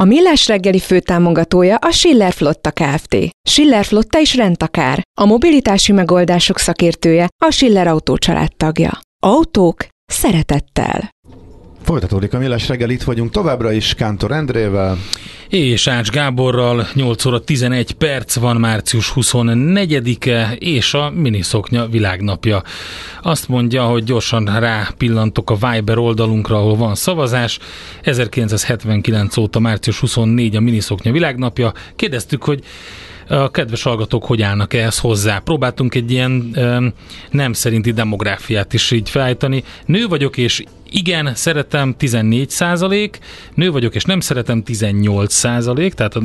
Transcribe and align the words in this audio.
A 0.00 0.04
Millás 0.04 0.46
reggeli 0.46 0.78
főtámogatója 0.78 1.76
a 1.76 1.90
Schiller 1.90 2.32
Flotta 2.32 2.70
Kft. 2.70 3.16
Schiller 3.48 3.84
Flotta 3.84 4.20
is 4.20 4.34
rendtakár. 4.34 5.02
A 5.20 5.24
mobilitási 5.24 5.92
megoldások 5.92 6.58
szakértője 6.58 7.28
a 7.44 7.50
Schiller 7.50 7.86
Autó 7.86 8.16
tagja. 8.56 8.98
Autók 9.22 9.86
szeretettel. 10.06 11.10
Folytatódik 11.82 12.34
a 12.34 12.38
Millás 12.38 12.68
reggel, 12.68 12.90
itt 12.90 13.02
vagyunk 13.02 13.30
továbbra 13.30 13.72
is 13.72 13.94
Kántor 13.94 14.32
Endrével. 14.32 14.96
És 15.48 15.86
Ács 15.86 16.10
Gáborral 16.10 16.88
8 16.94 17.24
óra 17.24 17.40
11 17.40 17.92
perc 17.92 18.34
van 18.34 18.56
március 18.56 19.12
24-e 19.14 20.52
és 20.58 20.94
a 20.94 21.10
miniszoknya 21.10 21.86
világnapja. 21.86 22.62
Azt 23.22 23.48
mondja, 23.48 23.84
hogy 23.84 24.04
gyorsan 24.04 24.60
rápillantok 24.60 25.50
a 25.50 25.56
Viber 25.70 25.98
oldalunkra, 25.98 26.56
ahol 26.56 26.76
van 26.76 26.94
szavazás. 26.94 27.58
1979 28.02 29.36
óta 29.36 29.58
március 29.58 29.98
24 29.98 30.56
a 30.56 30.60
miniszoknya 30.60 31.12
világnapja. 31.12 31.72
Kérdeztük, 31.96 32.44
hogy 32.44 32.62
a 33.28 33.50
kedves 33.50 33.82
hallgatók 33.82 34.24
hogy 34.24 34.42
állnak 34.42 34.74
ehhez 34.74 34.98
hozzá. 34.98 35.38
Próbáltunk 35.38 35.94
egy 35.94 36.10
ilyen 36.10 36.56
nem 37.30 37.52
szerinti 37.52 37.92
demográfiát 37.92 38.72
is 38.72 38.90
így 38.90 39.10
felállítani. 39.10 39.64
Nő 39.86 40.06
vagyok 40.06 40.36
és 40.36 40.62
igen, 40.90 41.34
szeretem 41.34 41.94
14 41.96 42.50
százalék, 42.50 43.18
nő 43.54 43.70
vagyok 43.70 43.94
és 43.94 44.04
nem 44.04 44.20
szeretem 44.20 44.62
18 44.62 45.34
százalék, 45.34 45.94
tehát 45.94 46.16
a 46.16 46.22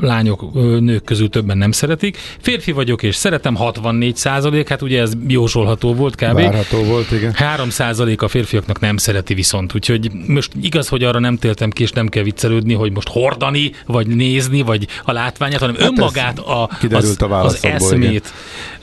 lányok, 0.00 0.54
nők 0.80 1.04
közül 1.04 1.28
többen 1.28 1.58
nem 1.58 1.72
szeretik. 1.72 2.18
Férfi 2.40 2.72
vagyok 2.72 3.02
és 3.02 3.14
szeretem 3.16 3.54
64 3.54 4.16
százalék, 4.16 4.68
hát 4.68 4.82
ugye 4.82 5.00
ez 5.00 5.12
jósolható 5.28 5.94
volt 5.94 6.14
kb. 6.14 6.34
Várható 6.34 6.82
volt, 6.82 7.10
igen. 7.10 7.32
3 7.32 7.70
százalék 7.70 8.22
a 8.22 8.28
férfiaknak 8.28 8.80
nem 8.80 8.96
szereti 8.96 9.34
viszont, 9.34 9.74
úgyhogy 9.74 10.10
most 10.26 10.52
igaz, 10.62 10.88
hogy 10.88 11.04
arra 11.04 11.18
nem 11.18 11.36
téltem 11.36 11.70
ki, 11.70 11.82
és 11.82 11.90
nem 11.90 12.08
kell 12.08 12.22
viccelődni, 12.22 12.74
hogy 12.74 12.92
most 12.92 13.08
hordani, 13.08 13.72
vagy 13.86 14.06
nézni, 14.06 14.62
vagy 14.62 14.86
a 15.04 15.12
látványát, 15.12 15.60
hanem 15.60 15.74
hát 15.74 15.88
önmagát, 15.88 16.38
a, 16.38 16.70
az, 16.90 17.16
a 17.22 17.34
az 17.34 17.64
eszmét 17.64 18.32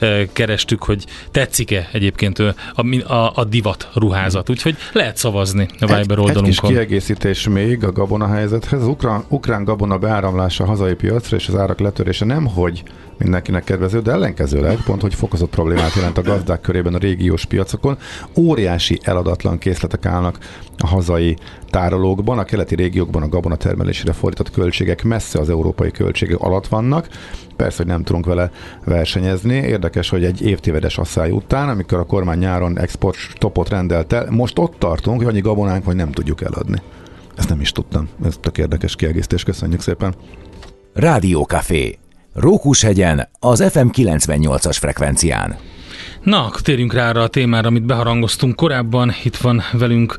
igen. 0.00 0.28
kerestük, 0.32 0.82
hogy 0.82 1.04
tetszik-e 1.30 1.88
egyébként 1.92 2.38
a, 2.38 2.54
a, 3.06 3.32
a 3.34 3.44
divat 3.44 3.88
ruházat. 3.94 4.50
Úgyhogy 4.50 4.76
lehet 4.92 5.16
szavazni 5.16 5.68
a 5.80 5.86
Viber 5.86 6.18
oldalunkon. 6.18 6.44
Egy 6.44 6.50
kis 6.50 6.60
kiegészítés 6.60 7.48
még 7.48 7.84
a 7.84 7.92
gabona 7.92 8.26
helyzethez. 8.26 8.80
Az 8.80 8.86
ukrán, 8.88 9.24
ukrán 9.28 9.64
gabona 9.64 9.98
beáramlása 9.98 10.64
a 10.64 10.66
hazai 10.66 10.94
piacra 10.94 11.36
és 11.36 11.48
az 11.48 11.56
árak 11.56 11.80
letörése 11.80 12.24
nem 12.24 12.46
hogy 12.46 12.82
mindenkinek 13.18 13.64
kedvező, 13.64 14.00
de 14.00 14.12
ellenkezőleg 14.12 14.76
pont, 14.84 15.00
hogy 15.00 15.14
fokozott 15.14 15.50
problémát 15.50 15.94
jelent 15.94 16.18
a 16.18 16.22
gazdák 16.22 16.60
körében 16.60 16.94
a 16.94 16.98
régiós 16.98 17.44
piacokon. 17.44 17.98
Óriási 18.36 18.98
eladatlan 19.02 19.58
készletek 19.58 20.06
állnak 20.06 20.38
a 20.78 20.86
hazai 20.86 21.36
tárolókban, 21.70 22.38
a 22.38 22.44
keleti 22.44 22.74
régiókban 22.74 23.22
a 23.22 23.28
gabona 23.28 23.56
termelésére 23.56 24.12
fordított 24.12 24.50
költségek 24.50 25.02
messze 25.02 25.38
az 25.38 25.50
európai 25.50 25.90
költségek 25.90 26.38
alatt 26.38 26.66
vannak. 26.66 27.08
Persze, 27.56 27.76
hogy 27.76 27.86
nem 27.86 28.02
tudunk 28.02 28.26
vele 28.26 28.50
versenyezni. 28.84 29.54
Érdekes, 29.54 30.08
hogy 30.08 30.24
egy 30.24 30.42
évtévedes 30.42 30.98
asszály 30.98 31.30
után, 31.30 31.68
amikor 31.68 31.98
a 31.98 32.04
kormány 32.04 32.38
nyáron 32.38 32.78
export 32.78 33.16
stopot 33.16 33.68
rendelt 33.68 34.12
el, 34.12 34.26
most 34.30 34.58
ott 34.58 34.78
tartunk, 34.78 35.18
hogy 35.18 35.28
annyi 35.28 35.40
gabonánk, 35.40 35.84
hogy 35.84 35.96
nem 35.96 36.12
tudjuk 36.12 36.42
eladni. 36.42 36.82
Ezt 37.36 37.48
nem 37.48 37.60
is 37.60 37.72
tudtam. 37.72 38.08
Ez 38.24 38.36
tök 38.40 38.58
érdekes 38.58 38.96
kiegészítés. 38.96 39.42
Köszönjük 39.42 39.80
szépen. 39.80 40.14
Café. 41.46 41.98
Rókushegyen, 42.34 43.28
az 43.40 43.64
FM 43.70 43.86
98-as 43.92 44.76
frekvencián. 44.80 45.56
Na, 46.22 46.50
térjünk 46.62 46.92
rá 46.92 47.08
arra 47.08 47.22
a 47.22 47.28
témára, 47.28 47.68
amit 47.68 47.82
beharangoztunk 47.82 48.56
korábban. 48.56 49.12
Itt 49.24 49.36
van 49.36 49.62
velünk 49.72 50.16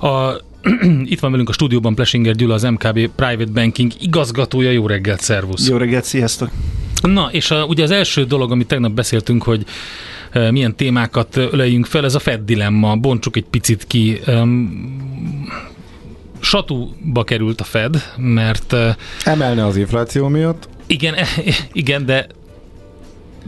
a 0.00 0.30
itt 1.04 1.20
van 1.20 1.30
velünk 1.30 1.48
a 1.48 1.52
stúdióban 1.52 1.94
Plesinger 1.94 2.34
Gyula, 2.34 2.54
az 2.54 2.62
MKB 2.62 3.10
Private 3.16 3.50
Banking 3.52 3.92
igazgatója. 4.00 4.70
Jó 4.70 4.86
reggelt, 4.86 5.20
szervusz! 5.20 5.68
Jó 5.68 5.76
reggelt, 5.76 6.04
sziasztok! 6.04 6.50
Na, 7.02 7.28
és 7.32 7.50
a, 7.50 7.64
ugye 7.64 7.82
az 7.82 7.90
első 7.90 8.24
dolog, 8.24 8.50
amit 8.50 8.66
tegnap 8.66 8.92
beszéltünk, 8.92 9.42
hogy 9.42 9.64
e, 10.30 10.50
milyen 10.50 10.76
témákat 10.76 11.36
öleljünk 11.36 11.86
fel, 11.86 12.04
ez 12.04 12.14
a 12.14 12.18
Fed 12.18 12.40
dilemma. 12.40 12.96
Bontsuk 12.96 13.36
egy 13.36 13.44
picit 13.50 13.84
ki. 13.86 14.20
Um, 14.26 15.52
satúba 16.40 17.24
került 17.24 17.60
a 17.60 17.64
Fed, 17.64 18.12
mert... 18.16 18.76
Emelne 19.24 19.66
az 19.66 19.76
infláció 19.76 20.28
miatt? 20.28 20.68
Igen, 20.86 21.14
igen, 21.72 22.06
de 22.06 22.26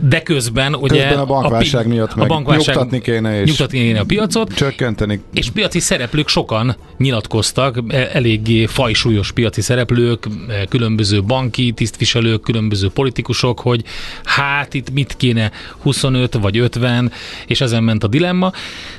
de 0.02 0.22
közben 0.22 0.74
ugye 0.74 1.00
közben 1.00 1.18
a 1.18 1.26
bankválság 1.26 1.84
a, 1.84 1.88
miatt 1.88 2.14
meg 2.14 2.24
a 2.24 2.28
bankválság 2.28 2.74
nyugtatni 2.74 3.00
kéne 3.00 3.40
és 3.40 3.48
nyugtatni 3.48 3.78
kéne 3.78 4.00
a 4.00 4.04
piacot. 4.04 4.54
Csökkenteni. 4.54 5.20
És 5.32 5.50
piaci 5.50 5.80
szereplők 5.80 6.28
sokan 6.28 6.76
nyilatkoztak, 6.98 7.78
e, 7.88 8.08
eléggé 8.12 8.66
fajsúlyos 8.66 9.32
piaci 9.32 9.60
szereplők, 9.60 10.26
e, 10.48 10.64
különböző 10.64 11.22
banki 11.22 11.72
tisztviselők, 11.72 12.40
különböző 12.40 12.88
politikusok, 12.88 13.60
hogy 13.60 13.84
hát 14.24 14.74
itt 14.74 14.90
mit 14.90 15.14
kéne 15.16 15.50
25 15.78 16.34
vagy 16.34 16.58
50, 16.58 17.12
és 17.46 17.60
ezen 17.60 17.82
ment 17.82 18.04
a 18.04 18.06
dilemma. 18.06 18.52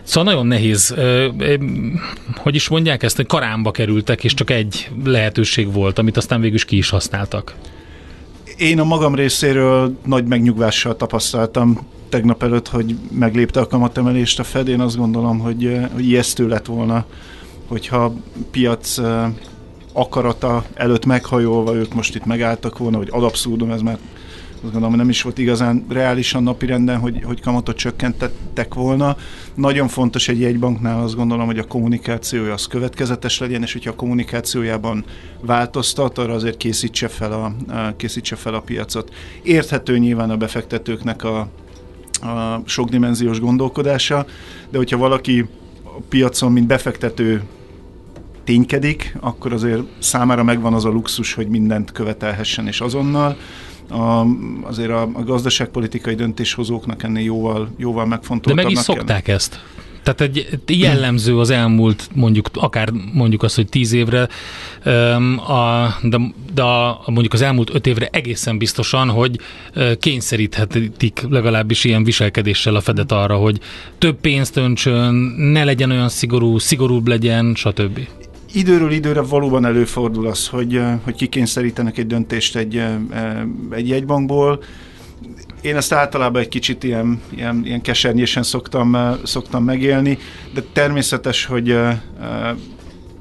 Szóval 0.04 0.34
nagyon 0.34 0.48
nehéz, 0.48 0.92
e, 0.92 1.31
hogy 2.36 2.56
is 2.56 2.68
mondják 2.68 3.04
ezt, 3.04 3.16
hogy 3.16 3.25
karámba 3.25 3.72
kerültek, 3.72 4.24
és 4.24 4.34
csak 4.34 4.50
egy 4.50 4.90
lehetőség 5.06 5.74
volt, 5.74 6.00
amit 6.00 6.18
aztán 6.18 6.42
végül 6.42 6.56
is 6.56 6.66
ki 6.66 6.78
is 6.78 6.90
használtak. 6.90 7.56
Én 8.57 8.79
a 8.79 8.84
magam 8.84 9.16
részéről 9.16 9.97
nagy 10.06 10.25
megnyugvással 10.25 10.95
tapasztaltam 10.95 11.79
tegnap 12.09 12.44
előtt, 12.44 12.68
hogy 12.68 12.95
meglépte 13.12 13.59
a 13.59 13.68
kamatemelést 13.68 14.40
a 14.40 14.44
Fed. 14.44 14.68
Én 14.68 14.79
azt 14.79 14.97
gondolom, 14.97 15.40
hogy, 15.40 15.79
hogy 15.94 16.06
ijesztő 16.06 16.47
lett 16.47 16.66
volna, 16.66 17.06
hogyha 17.68 18.13
piac 18.51 18.97
akarata 19.94 20.63
előtt 20.73 21.06
meghajolva 21.06 21.75
ők 21.75 21.94
most 21.94 22.16
itt 22.16 22.25
megálltak 22.25 22.78
volna, 22.78 22.97
hogy 22.97 23.09
ad 23.12 23.23
abszurdum, 23.23 23.72
ez 23.72 23.81
már 23.81 23.97
azt 24.63 24.72
gondolom, 24.72 24.90
hogy 24.90 25.00
nem 25.00 25.09
is 25.09 25.22
volt 25.22 25.38
igazán 25.38 25.85
reálisan 25.90 26.44
napirenden, 26.44 27.00
hogy, 27.00 27.23
hogy 27.23 27.41
kamatot 27.41 27.75
csökkentettek 27.78 28.73
volna. 28.73 29.18
Nagyon 29.53 29.88
fontos 29.88 30.28
egy 30.28 30.40
jegybanknál 30.40 31.03
azt 31.03 31.16
gondolom, 31.16 31.45
hogy 31.45 31.59
a 31.59 31.63
kommunikációja 31.63 32.53
az 32.53 32.68
következetes 32.68 33.40
legyen, 33.40 33.62
és 33.62 33.73
hogyha 33.73 33.91
a 33.91 33.95
kommunikációjában 33.95 35.06
változtat, 35.41 36.18
arra 36.18 36.34
azért 36.34 36.57
készítse 36.57 37.07
fel 37.07 37.31
a, 37.31 37.53
készítse 37.97 38.35
fel 38.35 38.53
a 38.53 38.59
piacot. 38.59 39.13
Érthető 39.41 39.97
nyilván 39.97 40.29
a 40.29 40.38
befektetőknek 40.38 41.24
a, 41.24 41.39
a 42.22 42.62
sokdimenziós 42.66 43.39
gondolkodása, 43.39 44.25
de 44.69 44.78
hogyha 44.78 44.97
valaki 44.97 45.45
a 45.84 46.01
piacon, 46.09 46.51
mint 46.51 46.68
befektető 46.68 47.44
ténykedik, 48.44 49.16
akkor 49.19 49.53
azért 49.53 49.81
számára 50.00 50.44
megvan 50.44 50.74
az 50.74 50.85
a 50.85 50.89
luxus, 50.89 51.34
hogy 51.34 51.47
mindent 51.47 51.91
követelhessen 51.91 52.68
és 52.68 52.81
azonnal 52.81 53.38
a, 53.90 54.25
azért 54.62 54.90
a, 54.90 55.02
a 55.02 55.24
gazdaságpolitikai 55.24 56.16
döntéshozóknak 56.16 57.03
ennél 57.03 57.24
jóval, 57.24 57.70
jóval 57.78 58.06
megfontoltabbnak 58.06 58.66
De 58.66 58.72
meg 58.72 58.72
is 58.72 58.86
szokták 58.86 59.24
kell. 59.24 59.36
ezt. 59.36 59.59
Tehát 60.14 60.22
egy 60.22 60.58
jellemző 60.66 61.40
az 61.40 61.50
elmúlt, 61.50 62.09
mondjuk 62.14 62.50
akár 62.53 62.90
mondjuk 63.14 63.44
azt, 63.44 63.56
hogy 63.56 63.68
tíz 63.68 63.94
évre, 63.94 64.28
a, 65.48 65.96
de, 66.02 66.18
de 66.53 66.62
a, 66.62 67.03
mondjuk 67.06 67.34
az 67.34 67.42
elmúlt 67.42 67.74
öt 67.74 67.88
évre 67.88 68.08
egészen 68.12 68.58
biztosan, 68.58 69.09
hogy 69.09 69.40
kényszeríthetik 70.00 71.25
legalábbis 71.30 71.84
ilyen 71.84 72.04
viselkedéssel 72.04 72.75
a 72.75 72.81
Fedet 72.81 73.12
arra, 73.12 73.36
hogy 73.36 73.60
több 73.98 74.16
pénzt 74.16 74.57
öntsön, 74.57 75.13
ne 75.38 75.63
legyen 75.63 75.92
olyan 75.92 76.10
szigorú, 76.10 76.57
szigorúbb 76.57 77.07
legyen, 77.07 77.54
stb 77.56 78.00
időről 78.51 78.91
időre 78.91 79.21
valóban 79.21 79.65
előfordul 79.65 80.27
az, 80.27 80.47
hogy, 80.47 80.81
hogy 81.03 81.15
kikényszerítenek 81.15 81.97
egy 81.97 82.07
döntést 82.07 82.55
egy, 82.55 82.83
egy 83.69 83.88
jegybankból. 83.88 84.63
Én 85.61 85.75
ezt 85.75 85.94
általában 85.94 86.41
egy 86.41 86.47
kicsit 86.47 86.83
ilyen, 86.83 87.21
ilyen, 87.29 87.61
ilyen 87.65 87.81
kesernyésen 87.81 88.44
szoktam, 88.44 88.97
szoktam 89.23 89.63
megélni, 89.63 90.17
de 90.53 90.63
természetes, 90.73 91.45
hogy 91.45 91.77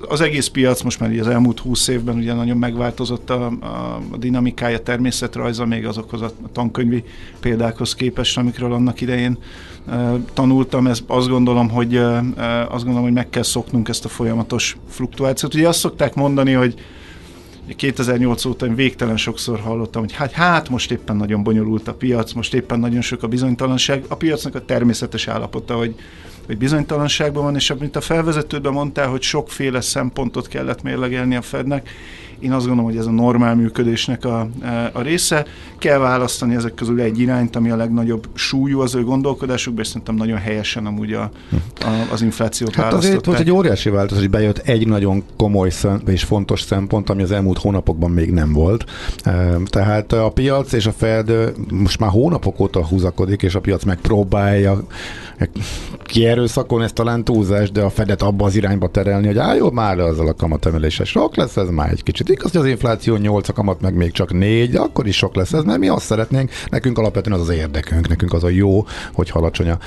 az 0.09 0.21
egész 0.21 0.47
piac 0.47 0.83
most 0.83 1.01
már 1.01 1.19
az 1.19 1.29
elmúlt 1.29 1.61
húsz 1.61 1.89
évben 1.89 2.17
ugye 2.17 2.35
nagyon 2.35 2.57
megváltozott 2.57 3.31
a, 3.31 3.47
a, 3.61 3.67
a 4.11 4.17
dinamikája, 4.17 4.79
természetrajza 4.79 5.67
még 5.67 5.87
azokhoz 5.87 6.23
a 6.23 6.33
tankönyvi 6.53 7.05
példákhoz 7.41 7.95
képest, 7.95 8.39
amikről 8.39 8.73
annak 8.73 9.01
idején 9.01 9.39
tanultam, 10.35 10.87
ez 10.87 11.01
azt 11.07 11.29
gondolom, 11.29 11.69
hogy 11.69 11.97
azt 11.97 12.85
gondolom, 12.85 13.03
hogy 13.03 13.13
meg 13.13 13.31
kell 13.31 13.43
szoknunk 13.43 13.89
ezt 13.89 14.05
a 14.05 14.09
folyamatos 14.09 14.77
fluktuációt. 14.89 15.55
Ugye 15.55 15.69
azt 15.69 15.79
szokták 15.79 16.15
mondani, 16.15 16.53
hogy 16.53 16.75
2008 17.77 18.45
óta 18.45 18.67
én 18.67 18.75
végtelen 18.75 19.17
sokszor 19.17 19.61
hallottam, 19.61 20.03
hogy 20.03 20.13
hát, 20.13 20.33
hát 20.33 20.69
most 20.69 20.91
éppen 20.91 21.17
nagyon 21.17 21.43
bonyolult 21.43 21.89
a 21.89 21.95
piac, 21.95 22.33
most 22.33 22.55
éppen 22.55 22.79
nagyon 22.79 23.01
sok 23.01 23.23
a 23.23 23.27
bizonytalanság. 23.27 24.05
A 24.09 24.15
piacnak 24.15 24.55
a 24.55 24.65
természetes 24.65 25.29
állapota, 25.29 25.75
hogy, 25.75 25.95
hogy 26.47 26.59
bizonytalanságban 26.59 27.45
van, 27.45 27.55
és 27.55 27.71
amit 27.71 27.97
a 27.97 28.01
felvezetődben 28.01 28.73
mondtál, 28.73 29.09
hogy 29.09 29.23
sokféle 29.23 29.81
szempontot 29.81 30.49
kellett 30.49 30.83
mérlegelni 30.83 31.37
a 31.37 31.43
Fednek, 31.43 31.91
én 32.39 32.53
azt 32.53 32.67
gondolom, 32.67 32.91
hogy 32.91 33.01
ez 33.01 33.07
a 33.07 33.11
normál 33.11 33.55
működésnek 33.55 34.25
a, 34.25 34.49
a 34.93 35.01
része. 35.01 35.45
Kell 35.79 35.99
választani 35.99 36.55
ezek 36.55 36.75
közül 36.75 37.01
egy 37.01 37.19
irányt, 37.19 37.57
ami 37.57 37.71
a 37.71 37.77
legnagyobb 37.77 38.29
súlyú 38.35 38.81
az 38.81 38.95
ő 38.95 39.05
gondolkodásukban, 39.05 39.83
és 39.83 39.89
szerintem 39.89 40.15
nagyon 40.15 40.39
helyesen 40.39 40.87
amúgy 40.87 41.13
a, 41.13 41.31
a, 41.81 42.09
az 42.13 42.23
inflációt 42.23 42.75
hát 42.75 42.93
azért 42.93 43.27
volt 43.27 43.39
egy 43.39 43.51
óriási 43.51 43.91
változás, 43.91 44.23
hogy 44.23 44.31
bejött 44.31 44.59
egy 44.59 44.87
nagyon 44.87 45.23
komoly 45.37 45.71
és 46.07 46.25
fontos 46.25 46.61
szempont, 46.61 47.11
ami 47.11 47.23
az 47.23 47.31
elmúlt 47.31 47.59
hónapokban 47.59 48.11
még 48.11 48.31
nem 48.31 48.53
volt. 48.53 48.85
Tehát 49.65 50.13
a 50.13 50.31
piac 50.31 50.73
és 50.73 50.87
a 50.87 50.93
Fed 50.93 51.33
most 51.71 51.99
már 51.99 52.11
hónapok 52.11 52.61
óta 52.61 52.87
húzakodik, 52.87 53.43
és 53.43 53.55
a 53.55 53.61
piac 53.61 53.85
megpróbálja 53.85 54.87
kierőszakon, 56.05 56.83
ez 56.83 56.93
talán 56.93 57.25
túlzás, 57.25 57.71
de 57.71 57.83
a 57.83 57.91
Fedet 57.91 58.23
abba 58.23 58.45
az 58.45 58.57
irányba 58.57 58.89
terelni, 58.89 59.27
hogy 59.27 59.39
álljon 59.39 59.73
már 59.73 59.99
azzal 59.99 60.29
a 60.29 60.35
kamatemelése. 60.35 61.05
Sok 61.05 61.37
lesz 61.37 61.57
ez 61.57 61.69
már 61.69 61.91
egy 61.91 62.03
kicsit. 62.03 62.29
Igaz, 62.29 62.51
hogy 62.51 62.61
az 62.61 62.67
infláció 62.67 63.17
8, 63.17 63.49
a 63.49 63.53
kamat 63.53 63.81
meg 63.81 63.95
még 63.95 64.13
csak 64.13 64.33
4, 64.33 64.71
de 64.71 64.81
akkor 64.81 65.07
is 65.07 65.17
sok 65.17 65.35
lesz 65.35 65.53
ez, 65.53 65.63
mert 65.63 65.79
mi 65.79 65.89
azt 65.89 66.05
szeretnénk, 66.05 66.51
nekünk 66.71 66.99
alapvetően 66.99 67.41
az 67.41 67.49
az 67.49 67.55
érdekünk, 67.55 68.09
nekünk 68.09 68.33
az 68.33 68.45
a 68.45 68.49
jó, 68.49 68.87
hogy 69.13 69.31
alacsony 69.33 69.71
a 69.71 69.79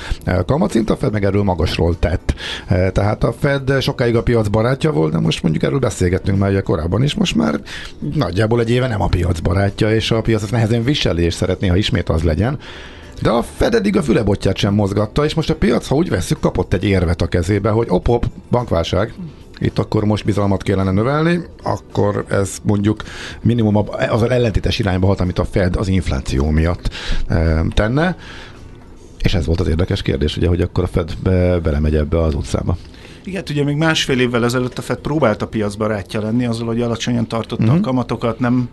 kamatszint, 0.45 0.89
a 0.89 0.97
Fed 0.97 1.11
meg 1.11 1.23
erről 1.23 1.43
magasról 1.43 1.99
tett. 1.99 2.33
E, 2.67 2.91
tehát 2.91 3.23
a 3.23 3.33
Fed 3.39 3.81
sokáig 3.81 4.15
a 4.15 4.23
piac 4.23 4.47
barátja 4.47 4.91
volt, 4.91 5.11
de 5.11 5.19
most 5.19 5.41
mondjuk 5.41 5.63
erről 5.63 5.79
beszélgettünk 5.79 6.37
már 6.37 6.49
ugye 6.49 6.61
korábban 6.61 7.03
is, 7.03 7.13
most 7.13 7.35
már 7.35 7.59
nagyjából 8.13 8.59
egy 8.59 8.69
éve 8.69 8.87
nem 8.87 9.01
a 9.01 9.07
piac 9.07 9.39
barátja, 9.39 9.93
és 9.93 10.11
a 10.11 10.21
piac 10.21 10.43
ezt 10.43 10.51
nehezen 10.51 10.83
viseli, 10.83 11.23
és 11.23 11.33
szeretné, 11.33 11.67
ha 11.67 11.75
ismét 11.75 12.09
az 12.09 12.23
legyen. 12.23 12.59
De 13.21 13.29
a 13.29 13.43
Fed 13.43 13.73
eddig 13.73 13.97
a 13.97 14.03
fülebotját 14.03 14.57
sem 14.57 14.73
mozgatta, 14.73 15.25
és 15.25 15.33
most 15.33 15.49
a 15.49 15.55
piac, 15.55 15.87
ha 15.87 15.95
úgy 15.95 16.09
veszük, 16.09 16.39
kapott 16.39 16.73
egy 16.73 16.83
érvet 16.83 17.21
a 17.21 17.27
kezébe, 17.27 17.69
hogy 17.69 17.87
op-op, 17.89 18.25
bankválság, 18.49 19.13
itt 19.59 19.79
akkor 19.79 20.03
most 20.03 20.25
bizalmat 20.25 20.63
kellene 20.63 20.91
növelni, 20.91 21.39
akkor 21.63 22.25
ez 22.29 22.57
mondjuk 22.63 23.03
minimum 23.41 23.77
az 24.09 24.23
ellentétes 24.23 24.79
irányba 24.79 25.07
hat, 25.07 25.19
amit 25.19 25.39
a 25.39 25.45
Fed 25.45 25.75
az 25.75 25.87
infláció 25.87 26.49
miatt 26.49 26.89
e, 27.27 27.65
tenne. 27.73 28.15
És 29.21 29.33
ez 29.33 29.45
volt 29.45 29.59
az 29.59 29.67
érdekes 29.67 30.01
kérdés, 30.01 30.37
ugye, 30.37 30.47
hogy 30.47 30.61
akkor 30.61 30.83
a 30.83 30.87
Fed 30.87 31.13
be, 31.23 31.59
belemegy 31.59 31.95
ebbe 31.95 32.21
az 32.21 32.35
utcába. 32.35 32.77
Igen, 33.23 33.43
ugye 33.49 33.63
még 33.63 33.75
másfél 33.75 34.19
évvel 34.19 34.43
ezelőtt 34.43 34.77
a 34.77 34.81
Fed 34.81 34.97
próbált 34.97 35.41
a 35.41 35.47
piacbarátja 35.47 36.21
lenni, 36.21 36.45
azzal, 36.45 36.67
hogy 36.67 36.81
alacsonyan 36.81 37.27
tartotta 37.27 37.63
uh-huh. 37.63 37.77
a 37.77 37.81
kamatokat, 37.81 38.39
nem 38.39 38.69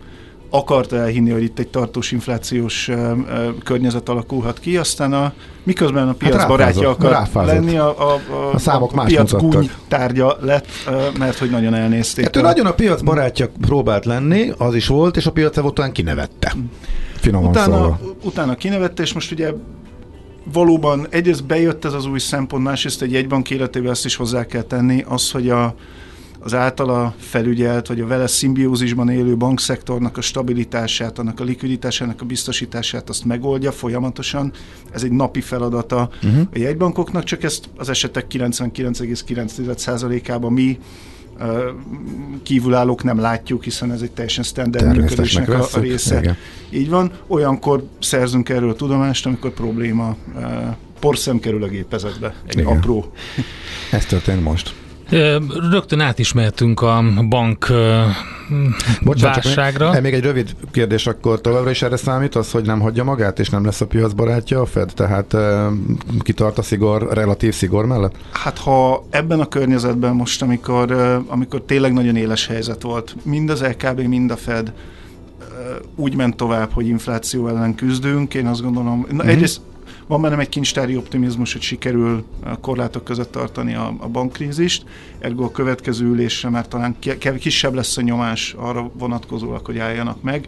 akarta 0.49 0.95
elhinni, 0.95 1.31
hogy 1.31 1.43
itt 1.43 1.59
egy 1.59 1.67
tartós 1.67 2.11
inflációs 2.11 2.87
uh, 2.87 2.95
uh, 2.95 3.47
környezet 3.63 4.09
alakulhat 4.09 4.59
ki, 4.59 4.77
aztán 4.77 5.13
a, 5.13 5.33
miközben 5.63 6.07
a 6.07 6.13
piac 6.13 6.37
hát 6.37 6.47
barátja 6.47 6.89
akar 6.89 7.11
ráfázott. 7.11 7.53
lenni, 7.53 7.77
a, 7.77 8.11
a, 8.11 8.13
a, 8.13 8.53
a, 8.53 8.59
számok 8.59 8.91
a, 8.95 9.03
piac 9.03 9.31
gúny 9.31 9.69
tárgya 9.87 10.37
lett, 10.41 10.67
uh, 10.87 11.17
mert 11.17 11.37
hogy 11.37 11.49
nagyon 11.49 11.73
elnézték. 11.73 12.23
Hát 12.23 12.35
ő 12.35 12.41
nagyon 12.41 12.65
a 12.65 12.73
piac 12.73 13.01
barátja 13.01 13.49
próbált 13.61 14.05
lenni, 14.05 14.51
az 14.57 14.75
is 14.75 14.87
volt, 14.87 15.17
és 15.17 15.25
a 15.25 15.31
piac 15.31 15.57
után 15.57 15.91
kinevette. 15.91 16.55
Finoman 17.15 17.49
utána, 17.49 17.99
utána 18.23 18.55
kinevette, 18.55 19.03
és 19.03 19.13
most 19.13 19.31
ugye 19.31 19.51
valóban 20.53 21.07
egyrészt 21.09 21.45
bejött 21.45 21.85
ez 21.85 21.93
az 21.93 22.05
új 22.05 22.19
szempont, 22.19 22.63
másrészt 22.63 23.01
egy 23.01 23.11
jegybank 23.11 23.49
életével 23.49 23.91
ezt 23.91 24.05
is 24.05 24.15
hozzá 24.15 24.45
kell 24.45 24.61
tenni, 24.61 25.03
az, 25.07 25.31
hogy 25.31 25.49
a, 25.49 25.75
az 26.47 26.53
általa 26.53 27.13
felügyelt, 27.17 27.87
vagy 27.87 28.01
a 28.01 28.07
vele 28.07 28.27
szimbiózisban 28.27 29.09
élő 29.09 29.37
bankszektornak 29.37 30.17
a 30.17 30.21
stabilitását, 30.21 31.19
annak 31.19 31.39
a 31.39 31.43
likviditásának 31.43 32.21
a 32.21 32.25
biztosítását 32.25 33.09
azt 33.09 33.25
megoldja 33.25 33.71
folyamatosan. 33.71 34.51
Ez 34.91 35.03
egy 35.03 35.11
napi 35.11 35.41
feladata 35.41 36.09
uh-huh. 36.23 36.47
a 36.53 36.57
jegybankoknak, 36.57 37.23
csak 37.23 37.43
ezt 37.43 37.69
az 37.77 37.89
esetek 37.89 38.25
99,9%-ában 38.29 40.53
mi 40.53 40.79
kívülállók 42.43 43.03
nem 43.03 43.19
látjuk, 43.19 43.63
hiszen 43.63 43.91
ez 43.91 44.01
egy 44.01 44.11
teljesen 44.11 44.43
standard 44.43 44.97
működésnek 44.97 45.49
a, 45.49 45.67
a 45.71 45.79
része. 45.79 46.19
Igen. 46.19 46.35
Így 46.69 46.89
van, 46.89 47.11
olyankor 47.27 47.83
szerzünk 47.99 48.49
erről 48.49 48.75
tudomást, 48.75 49.25
amikor 49.25 49.51
probléma 49.51 50.15
porszem 50.99 51.39
kerül 51.39 51.63
a 51.63 51.67
gépezetbe, 51.67 52.35
egy 52.45 52.57
Igen. 52.57 52.77
apró. 52.77 53.11
Ez 53.91 54.05
történt 54.05 54.43
most. 54.43 54.73
Rögtön 55.69 55.99
át 55.99 56.19
is 56.19 56.33
mehetünk 56.33 56.81
a 56.81 57.03
bank 57.29 57.71
Bocsánat, 59.01 59.43
válságra. 59.43 59.91
Még, 59.91 60.01
még 60.01 60.13
egy 60.13 60.23
rövid 60.23 60.55
kérdés 60.71 61.07
akkor 61.07 61.41
továbbra 61.41 61.69
is 61.69 61.81
erre 61.81 61.95
számít, 61.95 62.35
az, 62.35 62.51
hogy 62.51 62.65
nem 62.65 62.79
hagyja 62.79 63.03
magát, 63.03 63.39
és 63.39 63.49
nem 63.49 63.65
lesz 63.65 63.81
a 63.81 63.85
piacbarátja 63.87 64.61
a 64.61 64.65
Fed? 64.65 64.91
Tehát 64.95 65.33
e, 65.33 65.69
kitart 66.19 66.57
a 66.57 66.61
szigor, 66.61 67.07
relatív 67.11 67.53
szigor 67.53 67.85
mellett? 67.85 68.15
Hát 68.31 68.57
ha 68.57 69.05
ebben 69.09 69.39
a 69.39 69.47
környezetben 69.47 70.13
most, 70.13 70.41
amikor, 70.41 70.91
amikor 71.27 71.61
tényleg 71.61 71.93
nagyon 71.93 72.15
éles 72.15 72.47
helyzet 72.47 72.81
volt, 72.81 73.15
mind 73.23 73.49
az 73.49 73.61
LKB, 73.61 73.99
mind 74.01 74.31
a 74.31 74.35
Fed 74.35 74.73
úgy 75.95 76.15
ment 76.15 76.35
tovább, 76.35 76.71
hogy 76.71 76.87
infláció 76.87 77.47
ellen 77.47 77.75
küzdünk, 77.75 78.33
én 78.33 78.47
azt 78.47 78.61
gondolom, 78.61 79.05
na, 79.09 79.15
mm-hmm. 79.15 79.27
egyrészt 79.27 79.61
van 80.07 80.21
bennem 80.21 80.39
egy 80.39 80.49
kincstári 80.49 80.97
optimizmus, 80.97 81.53
hogy 81.53 81.61
sikerül 81.61 82.25
a 82.43 82.59
korlátok 82.59 83.03
között 83.03 83.31
tartani 83.31 83.75
a, 83.75 83.95
a 83.99 84.07
bankkrízist, 84.07 84.85
ergo 85.19 85.43
a 85.43 85.51
következő 85.51 86.05
ülésre 86.05 86.49
már 86.49 86.67
talán 86.67 86.95
kisebb 87.39 87.73
lesz 87.73 87.97
a 87.97 88.01
nyomás 88.01 88.55
arra 88.57 88.91
vonatkozólag, 88.97 89.65
hogy 89.65 89.77
álljanak 89.77 90.21
meg. 90.21 90.47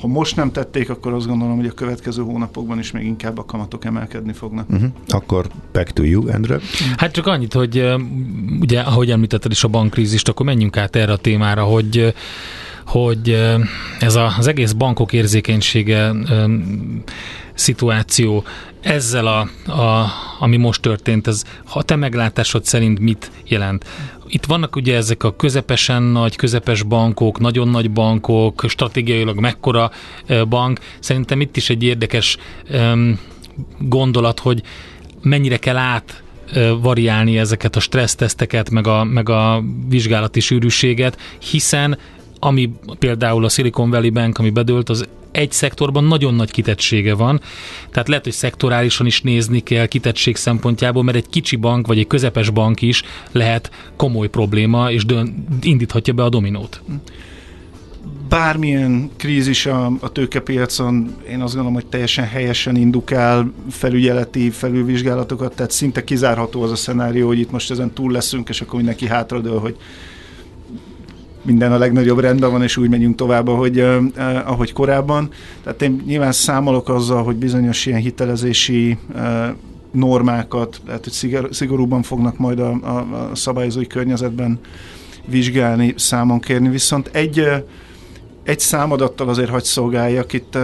Ha 0.00 0.06
most 0.06 0.36
nem 0.36 0.52
tették, 0.52 0.90
akkor 0.90 1.12
azt 1.12 1.26
gondolom, 1.26 1.56
hogy 1.56 1.66
a 1.66 1.72
következő 1.72 2.22
hónapokban 2.22 2.78
is 2.78 2.90
még 2.90 3.04
inkább 3.04 3.38
a 3.38 3.44
kamatok 3.44 3.84
emelkedni 3.84 4.32
fognak. 4.32 4.70
Uh-huh. 4.70 4.90
Akkor 5.08 5.46
back 5.72 5.90
to 5.90 6.02
you, 6.02 6.28
Endre. 6.28 6.58
Hát 6.96 7.12
csak 7.12 7.26
annyit, 7.26 7.52
hogy 7.52 7.84
ugye, 8.60 8.80
ahogy 8.80 9.10
említetted 9.10 9.50
is 9.50 9.64
a 9.64 9.68
bankkrízist, 9.68 10.28
akkor 10.28 10.46
menjünk 10.46 10.76
át 10.76 10.96
erre 10.96 11.12
a 11.12 11.16
témára, 11.16 11.62
hogy 11.64 12.14
hogy 12.86 13.36
ez 14.00 14.14
a, 14.14 14.34
az 14.38 14.46
egész 14.46 14.72
bankok 14.72 15.12
érzékenysége 15.12 16.12
szituáció 17.58 18.44
ezzel, 18.80 19.26
a, 19.26 19.40
a, 19.72 20.10
ami 20.38 20.56
most 20.56 20.82
történt, 20.82 21.26
ez, 21.26 21.42
ha 21.64 21.82
te 21.82 21.96
meglátásod 21.96 22.64
szerint 22.64 22.98
mit 22.98 23.30
jelent? 23.44 23.84
Itt 24.26 24.44
vannak 24.44 24.76
ugye 24.76 24.96
ezek 24.96 25.22
a 25.22 25.36
közepesen 25.36 26.02
nagy, 26.02 26.36
közepes 26.36 26.82
bankok, 26.82 27.38
nagyon 27.38 27.68
nagy 27.68 27.90
bankok, 27.90 28.64
stratégiailag 28.68 29.38
mekkora 29.38 29.90
bank. 30.48 30.80
Szerintem 31.00 31.40
itt 31.40 31.56
is 31.56 31.70
egy 31.70 31.82
érdekes 31.82 32.36
um, 32.70 33.20
gondolat, 33.78 34.40
hogy 34.40 34.62
mennyire 35.22 35.56
kell 35.56 35.76
át 35.76 36.22
variálni 36.80 37.38
ezeket 37.38 37.76
a 37.76 37.80
stresszteszteket, 37.80 38.70
meg 38.70 38.86
a, 38.86 39.04
meg 39.04 39.28
a 39.28 39.62
vizsgálati 39.88 40.40
sűrűséget, 40.40 41.18
hiszen 41.50 41.98
ami 42.38 42.72
például 42.98 43.44
a 43.44 43.48
Silicon 43.48 43.90
Valley 43.90 44.10
Bank, 44.10 44.38
ami 44.38 44.50
bedőlt, 44.50 44.88
az 44.88 45.08
egy 45.30 45.52
szektorban 45.52 46.04
nagyon 46.04 46.34
nagy 46.34 46.50
kitettsége 46.50 47.14
van, 47.14 47.40
tehát 47.90 48.08
lehet, 48.08 48.24
hogy 48.24 48.32
szektorálisan 48.32 49.06
is 49.06 49.20
nézni 49.20 49.60
kell 49.60 49.86
kitettség 49.86 50.36
szempontjából, 50.36 51.02
mert 51.02 51.16
egy 51.16 51.28
kicsi 51.28 51.56
bank 51.56 51.86
vagy 51.86 51.98
egy 51.98 52.06
közepes 52.06 52.50
bank 52.50 52.82
is 52.82 53.02
lehet 53.32 53.70
komoly 53.96 54.28
probléma, 54.28 54.90
és 54.90 55.04
dön, 55.04 55.46
indíthatja 55.62 56.12
be 56.12 56.22
a 56.22 56.28
dominót. 56.28 56.82
Bármilyen 58.28 59.10
krízis 59.16 59.66
a, 59.66 59.92
a 60.00 60.12
tőkepiacon, 60.12 61.14
én 61.28 61.40
azt 61.40 61.54
gondolom, 61.54 61.74
hogy 61.74 61.86
teljesen 61.86 62.24
helyesen 62.24 62.76
indukál 62.76 63.52
felügyeleti 63.70 64.50
felülvizsgálatokat, 64.50 65.54
tehát 65.54 65.70
szinte 65.70 66.04
kizárható 66.04 66.62
az 66.62 66.70
a 66.70 66.76
szenárió, 66.76 67.26
hogy 67.26 67.38
itt 67.38 67.50
most 67.50 67.70
ezen 67.70 67.92
túl 67.92 68.12
leszünk, 68.12 68.48
és 68.48 68.60
akkor 68.60 68.76
mindenki 68.76 69.06
hátradől, 69.06 69.58
hogy 69.58 69.76
minden 71.48 71.72
a 71.72 71.78
legnagyobb 71.78 72.18
rendben 72.18 72.50
van, 72.50 72.62
és 72.62 72.76
úgy 72.76 72.88
megyünk 72.88 73.16
tovább, 73.16 73.48
ahogy, 73.48 73.84
ahogy 74.44 74.72
korábban. 74.72 75.28
Tehát 75.62 75.82
én 75.82 76.02
nyilván 76.06 76.32
számolok 76.32 76.88
azzal, 76.88 77.22
hogy 77.22 77.36
bizonyos 77.36 77.86
ilyen 77.86 78.00
hitelezési 78.00 78.98
normákat, 79.92 80.80
lehet, 80.86 81.04
hogy 81.04 81.12
szigor, 81.12 81.48
szigorúban 81.50 82.02
fognak 82.02 82.38
majd 82.38 82.58
a, 82.58 82.70
a, 82.70 82.96
a 83.30 83.34
szabályozói 83.34 83.86
környezetben 83.86 84.58
vizsgálni, 85.26 85.94
számon 85.96 86.40
kérni, 86.40 86.68
viszont 86.68 87.10
egy 87.12 87.48
egy 88.42 88.60
számadattal 88.60 89.28
azért 89.28 89.50
hagy 89.50 89.64
szolgáljak. 89.64 90.32
Itt, 90.32 90.58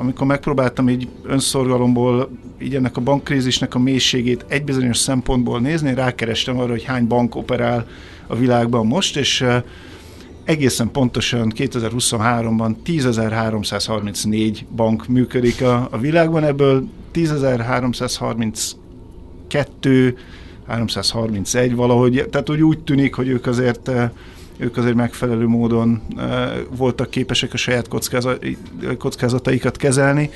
amikor 0.00 0.26
megpróbáltam 0.26 0.88
így 0.88 1.08
önszorgalomból 1.22 2.28
így 2.62 2.74
ennek 2.74 2.96
a 2.96 3.00
bankkrízisnek 3.00 3.74
a 3.74 3.78
mélységét 3.78 4.44
egy 4.48 4.64
bizonyos 4.64 4.98
szempontból 4.98 5.60
nézni, 5.60 5.94
rákerestem 5.94 6.58
arra, 6.58 6.70
hogy 6.70 6.84
hány 6.84 7.06
bank 7.06 7.34
operál 7.34 7.86
a 8.26 8.36
világban 8.36 8.86
most, 8.86 9.16
és 9.16 9.44
egészen 10.46 10.90
pontosan 10.90 11.52
2023-ban 11.56 12.74
10.334 12.86 14.58
bank 14.76 15.06
működik 15.06 15.62
a, 15.62 15.88
a 15.90 15.98
világban, 15.98 16.44
ebből 16.44 16.88
10.332 17.14 20.14
331 20.66 21.74
valahogy, 21.74 22.26
tehát 22.30 22.50
úgy, 22.50 22.62
úgy 22.62 22.78
tűnik, 22.78 23.14
hogy 23.14 23.28
ők 23.28 23.46
azért 23.46 23.90
ők 24.58 24.76
azért 24.76 24.94
megfelelő 24.94 25.46
módon 25.46 26.02
voltak 26.76 27.10
képesek 27.10 27.52
a 27.52 27.56
saját 27.56 27.88
kockázataikat 28.98 29.76
kezelni. 29.76 30.30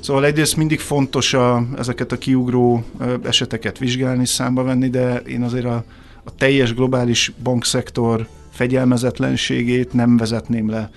Szóval 0.00 0.24
egyrészt 0.24 0.56
mindig 0.56 0.80
fontos 0.80 1.34
a, 1.34 1.66
ezeket 1.78 2.12
a 2.12 2.18
kiugró 2.18 2.84
eseteket 3.22 3.78
vizsgálni, 3.78 4.26
számba 4.26 4.62
venni, 4.62 4.88
de 4.88 5.16
én 5.16 5.42
azért 5.42 5.64
a, 5.64 5.84
a 6.24 6.34
teljes 6.34 6.74
globális 6.74 7.32
bankszektor 7.42 8.26
fegyelmezetlenségét 8.60 9.92
nem 9.92 10.16
vezetném 10.16 10.70
le 10.70 10.90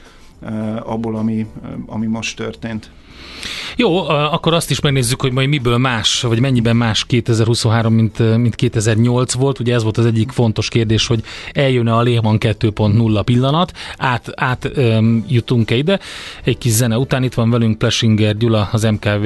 abból, 0.83 1.15
ami, 1.15 1.45
ami 1.85 2.05
most 2.05 2.35
történt. 2.37 2.89
Jó, 3.75 4.07
akkor 4.07 4.53
azt 4.53 4.69
is 4.69 4.79
megnézzük, 4.79 5.21
hogy 5.21 5.31
majd 5.31 5.49
miből 5.49 5.77
más, 5.77 6.21
vagy 6.21 6.39
mennyiben 6.39 6.75
más 6.75 7.05
2023, 7.05 7.93
mint, 7.93 8.37
mint 8.37 8.55
2008 8.55 9.33
volt. 9.33 9.59
Ugye 9.59 9.73
ez 9.73 9.83
volt 9.83 9.97
az 9.97 10.05
egyik 10.05 10.31
fontos 10.31 10.69
kérdés, 10.69 11.07
hogy 11.07 11.23
eljön-e 11.51 11.95
a 11.95 12.03
Lehman 12.03 12.37
2.0 12.39 13.21
pillanat, 13.25 13.71
át, 13.97 14.31
át 14.35 14.71
um, 14.77 15.25
jutunk-e 15.27 15.75
ide. 15.75 15.99
Egy 16.43 16.57
kis 16.57 16.71
zene 16.71 16.97
után 16.97 17.23
itt 17.23 17.33
van 17.33 17.49
velünk 17.49 17.77
Plesinger 17.77 18.37
Gyula, 18.37 18.69
az 18.71 18.83
MKV, 18.83 19.25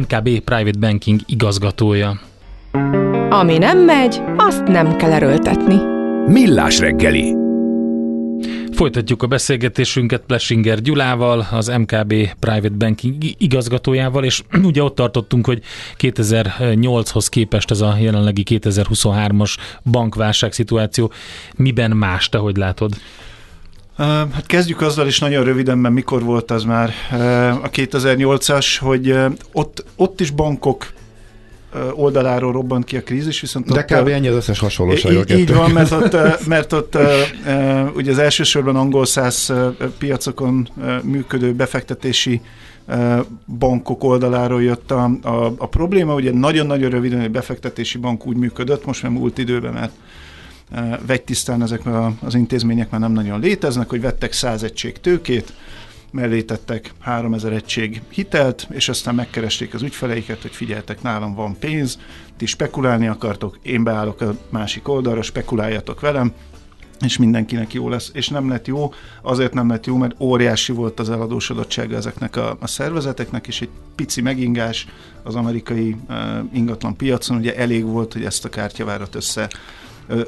MKB 0.00 0.28
Private 0.40 0.78
Banking 0.78 1.20
igazgatója. 1.26 2.20
Ami 3.30 3.58
nem 3.58 3.78
megy, 3.78 4.20
azt 4.36 4.62
nem 4.64 4.96
kell 4.96 5.12
erőltetni. 5.12 5.76
Millás 6.26 6.78
reggeli 6.78 7.48
Folytatjuk 8.72 9.22
a 9.22 9.26
beszélgetésünket 9.26 10.22
Plesinger 10.26 10.80
Gyulával, 10.80 11.46
az 11.50 11.68
MKB 11.68 12.14
Private 12.38 12.74
Banking 12.78 13.22
igazgatójával, 13.38 14.24
és 14.24 14.42
ugye 14.62 14.82
ott 14.82 14.94
tartottunk, 14.94 15.46
hogy 15.46 15.62
2008-hoz 15.98 17.28
képest 17.28 17.70
ez 17.70 17.80
a 17.80 17.96
jelenlegi 18.00 18.42
2023-as 18.48 19.56
bankválság 19.90 20.52
szituáció 20.52 21.12
miben 21.56 21.90
más, 21.90 22.28
te 22.28 22.38
hogy 22.38 22.56
látod? 22.56 22.92
Hát 23.96 24.46
kezdjük 24.46 24.80
azzal 24.80 25.06
is 25.06 25.18
nagyon 25.18 25.44
röviden, 25.44 25.78
mert 25.78 25.94
mikor 25.94 26.22
volt 26.22 26.50
az 26.50 26.64
már 26.64 26.92
a 27.62 27.70
2008-as, 27.70 28.76
hogy 28.80 29.14
ott, 29.52 29.84
ott 29.96 30.20
is 30.20 30.30
bankok 30.30 30.86
oldaláról 31.94 32.52
robbant 32.52 32.84
ki 32.84 32.96
a 32.96 33.02
krízis, 33.02 33.40
viszont 33.40 33.72
De 33.72 33.84
kb. 33.84 34.08
ennyi 34.08 34.28
az 34.28 34.34
összes 34.34 34.58
hasonlóság. 34.58 35.12
Így, 35.12 35.38
így 35.38 35.54
van, 35.54 35.70
mert 35.70 35.90
ott, 35.90 36.16
mert 36.46 36.72
ott 36.72 36.98
ugye 37.94 38.10
az 38.10 38.18
elsősorban 38.18 38.76
angol 38.76 39.06
száz 39.06 39.52
piacokon 39.98 40.68
működő 41.02 41.52
befektetési 41.52 42.40
bankok 43.58 44.04
oldaláról 44.04 44.62
jött 44.62 44.90
a, 44.90 45.10
a, 45.22 45.54
a 45.58 45.66
probléma. 45.66 46.14
Ugye 46.14 46.32
nagyon-nagyon 46.32 46.90
röviden 46.90 47.20
egy 47.20 47.30
befektetési 47.30 47.98
bank 47.98 48.26
úgy 48.26 48.36
működött, 48.36 48.84
most 48.84 49.02
már 49.02 49.12
múlt 49.12 49.38
időben, 49.38 49.72
mert 49.72 49.92
vegytisztán 51.06 51.62
ezek 51.62 51.80
az 52.20 52.34
intézmények 52.34 52.90
már 52.90 53.00
nem 53.00 53.12
nagyon 53.12 53.40
léteznek, 53.40 53.88
hogy 53.88 54.00
vettek 54.00 54.32
száz 54.32 54.62
egység 54.62 55.00
tőkét, 55.00 55.52
mellé 56.10 56.42
tettek 56.42 56.92
3000 56.98 57.52
egység 57.52 58.02
hitelt, 58.08 58.66
és 58.70 58.88
aztán 58.88 59.14
megkeresték 59.14 59.74
az 59.74 59.82
ügyfeleiket, 59.82 60.42
hogy 60.42 60.54
figyeltek, 60.54 61.02
nálam 61.02 61.34
van 61.34 61.58
pénz, 61.58 61.98
ti 62.36 62.46
spekulálni 62.46 63.06
akartok, 63.06 63.58
én 63.62 63.84
beállok 63.84 64.20
a 64.20 64.34
másik 64.48 64.88
oldalra, 64.88 65.22
spekuláljatok 65.22 66.00
velem, 66.00 66.32
és 67.00 67.18
mindenkinek 67.18 67.72
jó 67.72 67.88
lesz. 67.88 68.10
És 68.14 68.28
nem 68.28 68.48
lett 68.48 68.66
jó, 68.66 68.92
azért 69.22 69.54
nem 69.54 69.68
lett 69.68 69.86
jó, 69.86 69.96
mert 69.96 70.14
óriási 70.18 70.72
volt 70.72 71.00
az 71.00 71.10
eladósodottsága 71.10 71.96
ezeknek 71.96 72.36
a, 72.36 72.56
a 72.60 72.66
szervezeteknek, 72.66 73.46
és 73.46 73.60
egy 73.60 73.68
pici 73.94 74.20
megingás 74.20 74.86
az 75.22 75.34
amerikai 75.34 75.96
uh, 76.08 76.16
ingatlan 76.52 76.96
piacon, 76.96 77.36
ugye 77.36 77.56
elég 77.56 77.84
volt, 77.84 78.12
hogy 78.12 78.24
ezt 78.24 78.44
a 78.44 78.48
kártyavárat 78.48 79.14
össze 79.14 79.50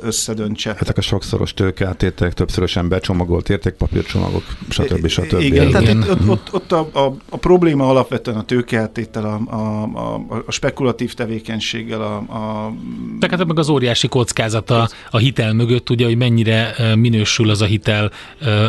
összedöntse. 0.00 0.76
Ezek 0.80 0.98
a 0.98 1.00
sokszoros 1.00 1.54
tőkeátétek, 1.54 2.32
többszörösen 2.32 2.88
becsomagolt 2.88 3.48
értékpapírcsomagok, 3.48 4.42
stb. 4.68 5.06
stb. 5.06 5.40
Igen, 5.40 5.70
tehát 5.70 5.88
itt, 5.88 6.10
ott, 6.10 6.28
ott, 6.28 6.52
ott 6.52 6.72
a, 6.72 6.88
a, 6.92 7.14
a 7.28 7.36
probléma 7.36 7.88
alapvetően 7.88 8.36
a 8.36 8.44
tőkeáttétel, 8.44 9.24
a, 9.24 9.54
a, 9.56 9.82
a, 9.82 10.42
a 10.46 10.50
spekulatív 10.50 11.14
tevékenységgel, 11.14 12.02
a, 12.02 12.16
a... 12.16 12.72
Tehát 13.20 13.46
meg 13.46 13.58
az 13.58 13.68
óriási 13.68 14.08
kockázata 14.08 14.88
a 15.10 15.18
hitel 15.18 15.52
mögött, 15.52 15.90
ugye, 15.90 16.04
hogy 16.04 16.16
mennyire 16.16 16.74
minősül 16.96 17.50
az 17.50 17.62
a 17.62 17.66
hitel 17.66 18.10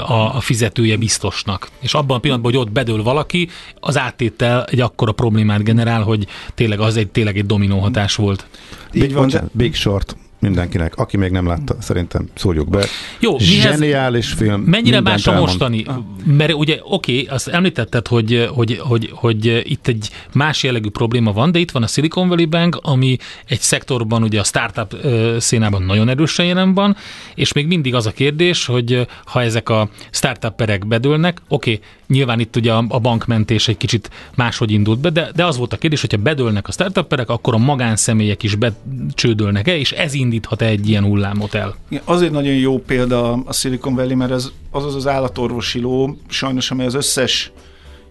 a, 0.08 0.36
a 0.36 0.40
fizetője 0.40 0.98
biztosnak. 0.98 1.70
És 1.80 1.94
abban 1.94 2.18
a 2.18 2.20
pillanatban, 2.20 2.52
hogy 2.52 2.62
ott 2.62 2.72
bedől 2.72 3.04
valaki, 3.04 3.50
az 3.80 3.98
áttétel 3.98 4.66
egy 4.66 4.80
akkora 4.80 5.12
problémát 5.12 5.64
generál, 5.64 6.02
hogy 6.02 6.28
tényleg 6.56 6.80
az 6.80 6.98
egy, 6.98 7.08
tényleg 7.08 7.38
egy 7.38 7.46
dominó 7.46 7.80
hatás 7.80 8.16
volt. 8.16 8.46
Így 8.94 9.14
van, 9.14 9.28
de... 9.28 9.44
Big 9.52 9.76
Short 9.76 10.16
mindenkinek. 10.44 10.96
Aki 10.96 11.18
még 11.18 11.32
nem 11.32 11.48
látta, 11.48 11.76
szerintem 11.80 12.28
szóljuk 12.36 12.70
be. 12.70 12.86
Jó, 13.20 13.38
Zseniális 13.40 14.32
film. 14.32 14.62
Mennyire 14.62 15.02
más 15.02 15.28
a 15.28 15.40
mostani? 15.40 15.86
Mert 16.24 16.54
ugye 16.54 16.80
oké, 16.84 17.22
okay, 17.22 17.36
azt 17.36 17.48
említetted, 17.48 18.08
hogy, 18.08 18.50
hogy, 18.54 18.78
hogy, 18.80 19.10
hogy 19.14 19.62
itt 19.64 19.88
egy 19.88 20.10
más 20.34 20.64
jellegű 20.64 20.90
probléma 20.90 21.32
van, 21.32 21.52
de 21.52 21.60
itt 21.60 21.72
van 21.72 21.84
a 21.84 21.88
Silicon 21.88 22.28
Valley 22.28 22.46
Bank, 22.46 22.80
ami 22.82 23.18
egy 23.48 23.60
szektorban, 23.60 24.24
ugye 24.24 24.40
a 24.40 24.44
startup 24.44 24.96
szénában 25.38 25.84
nagyon 25.84 26.10
erősen 26.10 26.46
jelen 26.46 26.74
van, 26.74 26.96
és 27.36 27.54
még 27.54 27.68
mindig 27.68 27.96
az 27.96 28.06
a 28.06 28.12
kérdés, 28.12 28.66
hogy 28.66 29.08
ha 29.26 29.42
ezek 29.42 29.70
a 29.70 29.90
startup-perek 30.12 30.88
bedőlnek, 30.88 31.42
oké, 31.48 31.72
okay, 31.72 31.84
nyilván 32.14 32.40
itt 32.40 32.56
ugye 32.56 32.74
a, 32.74 32.86
a 32.88 33.00
bankmentés 33.00 33.68
egy 33.68 33.78
kicsit 33.78 34.10
máshogy 34.36 34.72
indult 34.72 35.00
be, 35.00 35.10
de, 35.10 35.32
de 35.36 35.46
az 35.46 35.58
volt 35.58 35.74
a 35.74 35.78
kérdés, 35.78 36.02
hogyha 36.02 36.18
bedőlnek 36.18 36.68
a 36.68 36.72
startup-perek, 36.72 37.30
akkor 37.30 37.54
a 37.54 37.58
magánszemélyek 37.58 38.44
is 38.44 38.56
becsődölnek-e, 38.56 39.78
és 39.78 39.92
ez 39.92 40.14
indíthat 40.14 40.62
-e 40.62 40.66
egy 40.66 40.90
ilyen 40.90 41.04
hullámot 41.04 41.54
el? 41.54 41.76
Azért 42.04 42.32
nagyon 42.32 42.54
jó 42.54 42.80
példa 42.80 43.32
a 43.32 43.54
Silicon 43.54 43.96
Valley, 43.96 44.16
mert 44.16 44.32
ez 44.32 44.52
az 44.72 44.86
az, 44.86 44.96
az 44.96 45.08
állatorvosi 45.08 45.80
ló, 45.80 46.18
sajnos, 46.28 46.72
amely 46.72 46.86
az 46.86 46.94
összes 46.94 47.52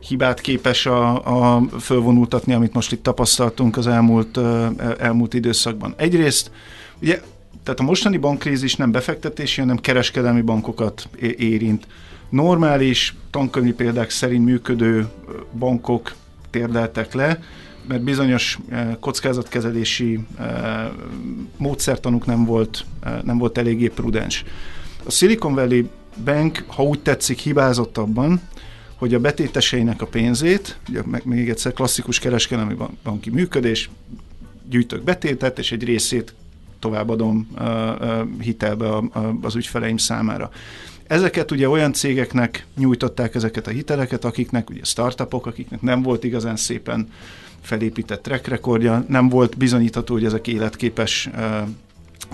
hibát 0.08 0.40
képes 0.40 0.86
a, 0.86 1.54
a 1.56 1.62
fölvonultatni, 1.80 2.52
amit 2.52 2.72
most 2.72 2.92
itt 2.92 3.02
tapasztaltunk 3.02 3.76
az 3.76 3.86
elmúlt, 3.86 4.38
elmúlt 4.98 5.34
időszakban. 5.34 5.94
Egyrészt, 5.96 6.50
ugye, 7.02 7.22
tehát 7.64 7.80
a 7.80 7.82
mostani 7.82 8.16
bankkrízis 8.16 8.76
nem 8.76 8.90
befektetési, 8.90 9.60
hanem 9.60 9.76
kereskedelmi 9.76 10.40
bankokat 10.40 11.08
érint. 11.36 11.86
Normális, 12.32 13.14
tankönyvi 13.30 13.72
példák 13.72 14.10
szerint 14.10 14.44
működő 14.44 15.08
bankok 15.58 16.14
térdeltek 16.50 17.14
le, 17.14 17.42
mert 17.88 18.02
bizonyos 18.02 18.58
kockázatkezelési 19.00 20.18
módszertanuk 21.56 22.26
nem 22.26 22.44
volt, 22.44 22.84
nem 23.24 23.38
volt 23.38 23.58
eléggé 23.58 23.88
prudens. 23.88 24.44
A 25.04 25.10
Silicon 25.10 25.54
Valley 25.54 25.88
Bank, 26.24 26.64
ha 26.66 26.82
úgy 26.82 27.00
tetszik, 27.00 27.38
hibázott 27.38 27.98
abban, 27.98 28.40
hogy 28.94 29.14
a 29.14 29.20
betéteseinek 29.20 30.02
a 30.02 30.06
pénzét, 30.06 30.78
ugye 30.88 31.02
még 31.24 31.48
egyszer 31.48 31.72
klasszikus 31.72 32.18
kereskedelmi 32.18 32.76
banki 33.02 33.30
működés, 33.30 33.90
gyűjtök 34.68 35.02
betétet, 35.02 35.58
és 35.58 35.72
egy 35.72 35.84
részét 35.84 36.34
továbbadom 36.78 37.48
hitelbe 38.40 38.88
az 39.42 39.54
ügyfeleim 39.54 39.96
számára. 39.96 40.50
Ezeket 41.06 41.50
ugye 41.50 41.68
olyan 41.68 41.92
cégeknek 41.92 42.66
nyújtották 42.76 43.34
ezeket 43.34 43.66
a 43.66 43.70
hiteleket, 43.70 44.24
akiknek 44.24 44.70
ugye 44.70 44.84
startupok, 44.84 45.46
akiknek 45.46 45.80
nem 45.80 46.02
volt 46.02 46.24
igazán 46.24 46.56
szépen 46.56 47.08
felépített 47.60 48.22
track 48.22 48.46
rekordja, 48.46 49.04
nem 49.08 49.28
volt 49.28 49.56
bizonyítható, 49.56 50.14
hogy 50.14 50.24
ezek 50.24 50.46
életképes 50.46 51.30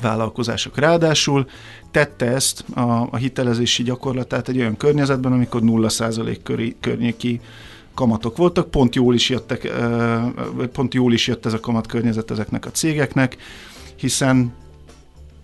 vállalkozások. 0.01 0.79
Ráadásul 0.79 1.47
tette 1.91 2.27
ezt 2.27 2.65
a, 2.75 3.09
a 3.11 3.17
hitelezési 3.17 3.83
gyakorlatát 3.83 4.49
egy 4.49 4.59
olyan 4.59 4.77
környezetben, 4.77 5.33
amikor 5.33 5.61
0% 5.65 6.39
köré, 6.43 6.77
környéki 6.81 7.41
kamatok 7.95 8.37
voltak, 8.37 8.71
pont 8.71 8.95
jól 8.95 9.15
is 9.15 9.29
jöttek, 9.29 9.73
pont 10.73 10.95
jól 10.95 11.13
is 11.13 11.27
jött 11.27 11.47
ez 11.47 11.53
a 11.53 11.61
kamat 11.61 11.87
környezet 11.87 12.31
ezeknek 12.31 12.67
a 12.67 12.71
cégeknek, 12.71 13.37
hiszen 13.97 14.53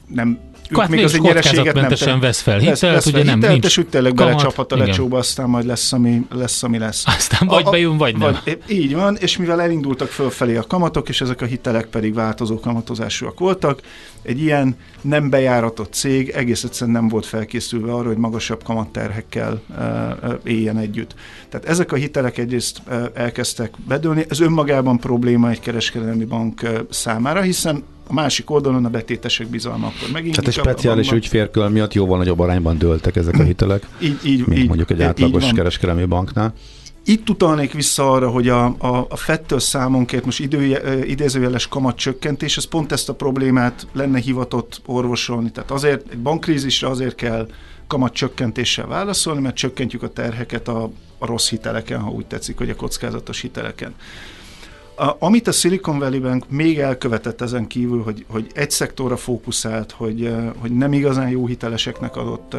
nem 0.07 0.39
ők 0.71 0.79
hát 0.79 0.89
még 0.89 1.05
az 1.05 1.15
egy 1.15 1.21
nyereséget 1.21 1.75
nem 1.75 1.89
te... 1.89 2.17
vesz 2.17 2.41
fel 2.41 2.59
hitelt, 2.59 2.81
vesz, 2.81 3.07
ugye 3.07 3.23
nem, 3.23 3.35
hitelt, 3.35 3.53
nincs 3.53 3.65
és 3.65 3.79
úgy 3.79 3.87
tényleg 3.87 4.15
belecsaphat 4.15 4.73
a 4.73 4.77
lecsóba, 4.77 5.19
aztán 5.19 5.49
majd 5.49 5.67
lesz, 5.67 5.93
ami 5.93 6.27
lesz. 6.31 6.63
Ami 6.63 6.79
lesz. 6.79 7.03
Aztán 7.07 7.49
vagy 7.49 7.67
a, 7.67 7.71
bejön, 7.71 7.97
vagy 7.97 8.17
nem. 8.17 8.39
Vagy, 8.45 8.59
így 8.69 8.95
van, 8.95 9.17
és 9.17 9.37
mivel 9.37 9.61
elindultak 9.61 10.09
fölfelé 10.09 10.57
a 10.57 10.63
kamatok, 10.63 11.09
és 11.09 11.21
ezek 11.21 11.41
a 11.41 11.45
hitelek 11.45 11.87
pedig 11.87 12.15
változó 12.15 12.61
kamatozásúak 12.61 13.39
voltak, 13.39 13.81
egy 14.23 14.41
ilyen 14.41 14.77
nem 15.01 15.31
bejáratott 15.31 15.93
cég 15.93 16.29
egész 16.29 16.65
egyszerűen 16.65 16.97
nem 16.97 17.09
volt 17.09 17.27
felkészülve 17.27 17.93
arra, 17.93 18.09
hogy 18.09 18.17
magasabb 18.17 18.63
kamatterhekkel 18.63 19.63
éljen 20.45 20.79
együtt. 20.79 21.15
Tehát 21.49 21.69
ezek 21.69 21.93
a 21.93 21.97
hitelek 21.97 22.39
egyrészt 22.39 22.83
elkezdtek 23.15 23.75
bedőlni, 23.89 24.25
ez 24.29 24.41
önmagában 24.41 24.99
probléma 24.99 25.51
egy 25.51 25.61
kereskedelmi 25.61 26.25
bank 26.25 26.69
számára, 26.91 27.41
hiszen 27.41 27.85
a 28.07 28.13
másik 28.13 28.51
oldalon 28.51 28.85
a 28.85 28.89
betétesek 28.89 29.47
bizalma 29.47 29.87
akkor 29.87 30.09
megint. 30.13 30.35
Tehát 30.35 30.51
egy 30.51 30.57
speciális 30.57 31.11
ügyfélkör 31.11 31.69
miatt 31.69 31.93
jóval 31.93 32.19
nagyobb 32.19 32.39
arányban 32.39 32.79
dőltek 32.79 33.17
ezek 33.17 33.39
a 33.39 33.43
hitelek, 33.43 33.87
így, 34.01 34.19
így, 34.25 34.47
mint 34.47 34.61
így, 34.61 34.67
mondjuk 34.67 34.91
egy 34.91 35.03
átlagos 35.03 35.53
kereskedelmi 35.53 36.05
banknál. 36.05 36.55
Itt 37.07 37.31
utalnék 37.31 37.73
vissza 37.73 38.11
arra, 38.11 38.31
hogy 38.31 38.49
a, 38.49 38.65
a, 38.65 39.07
a 39.09 39.17
fettől 39.17 39.59
számonkért 39.59 40.25
most 40.25 40.41
idő, 40.41 40.81
idézőjeles 41.07 41.69
kamat 41.69 41.97
csökkentés, 41.97 42.57
ez 42.57 42.65
pont 42.65 42.93
ezt 42.93 43.09
a 43.09 43.15
problémát 43.15 43.87
lenne 43.93 44.19
hivatott 44.19 44.81
orvosolni. 44.87 45.51
Tehát 45.51 45.71
azért 45.71 46.11
egy 46.11 46.19
bankkrízisre 46.19 46.89
azért 46.89 47.15
kell 47.15 47.49
kamat 47.87 48.13
csökkentéssel 48.13 48.87
válaszolni, 48.87 49.41
mert 49.41 49.55
csökkentjük 49.55 50.03
a 50.03 50.09
terheket 50.09 50.69
a, 50.69 50.91
a 51.19 51.27
rossz 51.27 51.49
hiteleken, 51.49 52.01
ha 52.01 52.11
úgy 52.11 52.27
tetszik, 52.27 52.59
hogy 52.59 52.71
a 52.71 52.77
kockázatos 52.77 53.41
hiteleken. 53.41 53.95
A, 54.97 55.17
amit 55.19 55.49
a 55.49 55.53
Silicon 55.53 55.99
Valley 55.99 56.21
Bank 56.21 56.51
még 56.51 56.79
elkövetett 56.79 57.41
ezen 57.41 57.67
kívül, 57.67 58.03
hogy, 58.03 58.25
hogy 58.29 58.47
egy 58.55 58.71
szektorra 58.71 59.17
fókuszált, 59.17 59.93
hogy, 59.93 60.35
hogy 60.57 60.71
nem 60.71 60.93
igazán 60.93 61.29
jó 61.29 61.47
hiteleseknek 61.47 62.17
adott 62.17 62.57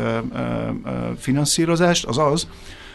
finanszírozást, 1.18 2.06
az 2.06 2.18
az, 2.18 2.48